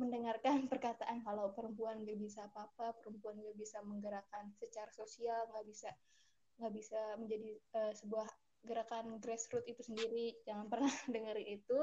mendengarkan 0.00 0.66
perkataan 0.72 1.22
kalau 1.22 1.52
perempuan 1.52 2.02
gak 2.02 2.18
bisa 2.18 2.48
apa-apa, 2.48 2.96
perempuan 3.00 3.38
gak 3.40 3.56
bisa 3.56 3.80
menggerakkan 3.84 4.50
secara 4.58 4.90
sosial, 4.92 5.48
nggak 5.52 5.66
bisa 5.68 5.90
nggak 6.54 6.70
bisa 6.70 7.00
menjadi 7.18 7.50
uh, 7.74 7.92
sebuah 7.98 8.30
gerakan 8.64 9.20
grassroots 9.20 9.68
itu 9.68 9.82
sendiri. 9.84 10.38
Jangan 10.48 10.66
pernah 10.72 10.90
dengerin 11.14 11.60
itu. 11.60 11.78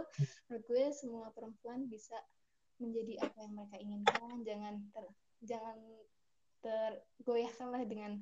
Menurut 0.50 0.64
gue 0.66 0.84
semua 0.96 1.30
perempuan 1.32 1.86
bisa 1.88 2.18
menjadi 2.82 3.22
apa 3.22 3.38
yang 3.46 3.54
mereka 3.54 3.78
inginkan. 3.78 4.36
Jangan 4.42 4.74
ter, 4.90 5.06
jangan 5.46 5.78
tergoyahkanlah 6.62 7.84
dengan 7.90 8.22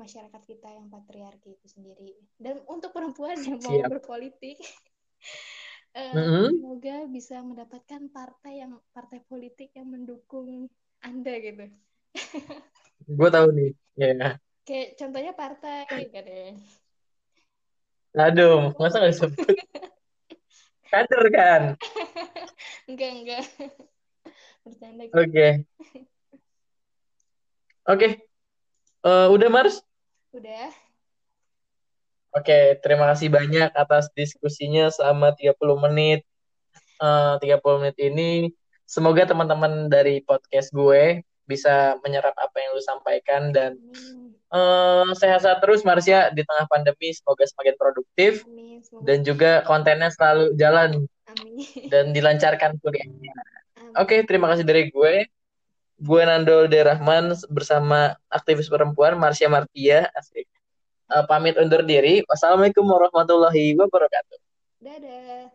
masyarakat 0.00 0.42
kita 0.50 0.68
yang 0.72 0.86
patriarki 0.88 1.56
itu 1.56 1.66
sendiri. 1.68 2.12
Dan 2.40 2.60
untuk 2.68 2.90
perempuan 2.96 3.38
yang 3.44 3.60
mau 3.60 3.80
Siap. 3.80 3.90
berpolitik, 3.92 4.58
eh, 5.98 6.28
Mhm. 6.28 6.44
semoga 6.48 6.96
bisa 7.08 7.36
mendapatkan 7.44 8.02
partai 8.12 8.52
yang 8.62 8.72
partai 8.96 9.20
politik 9.30 9.70
yang 9.78 9.88
mendukung 9.92 10.68
Anda 11.02 11.34
gitu. 11.42 11.64
Gue 13.18 13.28
tahu 13.34 13.48
nih. 13.56 13.70
Ya. 14.00 14.38
Kayak 14.66 14.88
contohnya 14.98 15.32
partai 15.40 15.86
gitu 15.98 16.18
deh. 16.28 16.50
Aduh, 18.24 18.72
masa 18.80 18.96
nggak 19.00 19.12
disebut? 19.12 19.32
Kader 20.92 21.24
kan? 21.36 21.62
Enggak, 22.88 23.10
enggak. 23.16 23.44
Bercanda 24.64 25.04
gitu. 25.06 25.26
Oke. 25.26 25.64
Oke. 27.86 28.22
Eh, 29.02 29.28
udah 29.34 29.48
Mars? 29.50 29.82
Udah. 30.30 30.70
Oke, 32.32 32.80
terima 32.80 33.10
kasih 33.12 33.28
banyak 33.28 33.74
atas 33.74 34.08
diskusinya 34.14 34.88
selama 34.88 35.34
30 35.34 35.76
menit. 35.76 36.22
Eh, 37.02 37.34
30 37.42 37.82
menit 37.82 37.98
ini 37.98 38.30
semoga 38.86 39.26
teman-teman 39.26 39.90
dari 39.90 40.22
podcast 40.22 40.70
gue 40.70 41.26
bisa 41.50 41.98
menyerap 42.06 42.36
apa 42.38 42.56
yang 42.62 42.78
lu 42.78 42.82
sampaikan 42.84 43.50
dan 43.50 43.74
eh, 44.54 45.10
sehat-sehat 45.18 45.58
terus 45.58 45.82
Marsya 45.82 46.30
di 46.30 46.46
tengah 46.46 46.70
pandemi 46.70 47.10
semoga 47.10 47.42
semakin 47.42 47.74
produktif 47.74 48.46
Amin. 48.46 48.78
Semoga 48.86 49.02
dan 49.02 49.18
juga 49.26 49.52
kontennya 49.66 50.14
selalu 50.14 50.54
jalan 50.54 50.90
Amin. 51.26 51.90
dan 51.90 52.14
dilancarkan 52.14 52.78
kuliahnya. 52.78 53.34
Oke, 53.98 54.22
terima 54.24 54.46
kasih 54.54 54.62
dari 54.64 54.88
gue. 54.88 55.26
Gue 56.00 56.22
Nando 56.24 56.64
De 56.66 56.80
Rahman 56.80 57.36
bersama 57.52 58.16
aktivis 58.32 58.72
perempuan 58.72 59.20
Marsya 59.20 59.52
Martia. 59.52 60.08
Asik. 60.16 60.48
Eh, 61.12 61.24
pamit 61.28 61.60
undur 61.60 61.84
diri. 61.84 62.24
Wassalamualaikum 62.24 62.88
warahmatullahi 62.88 63.76
wabarakatuh. 63.76 64.38
Dadah. 64.80 65.51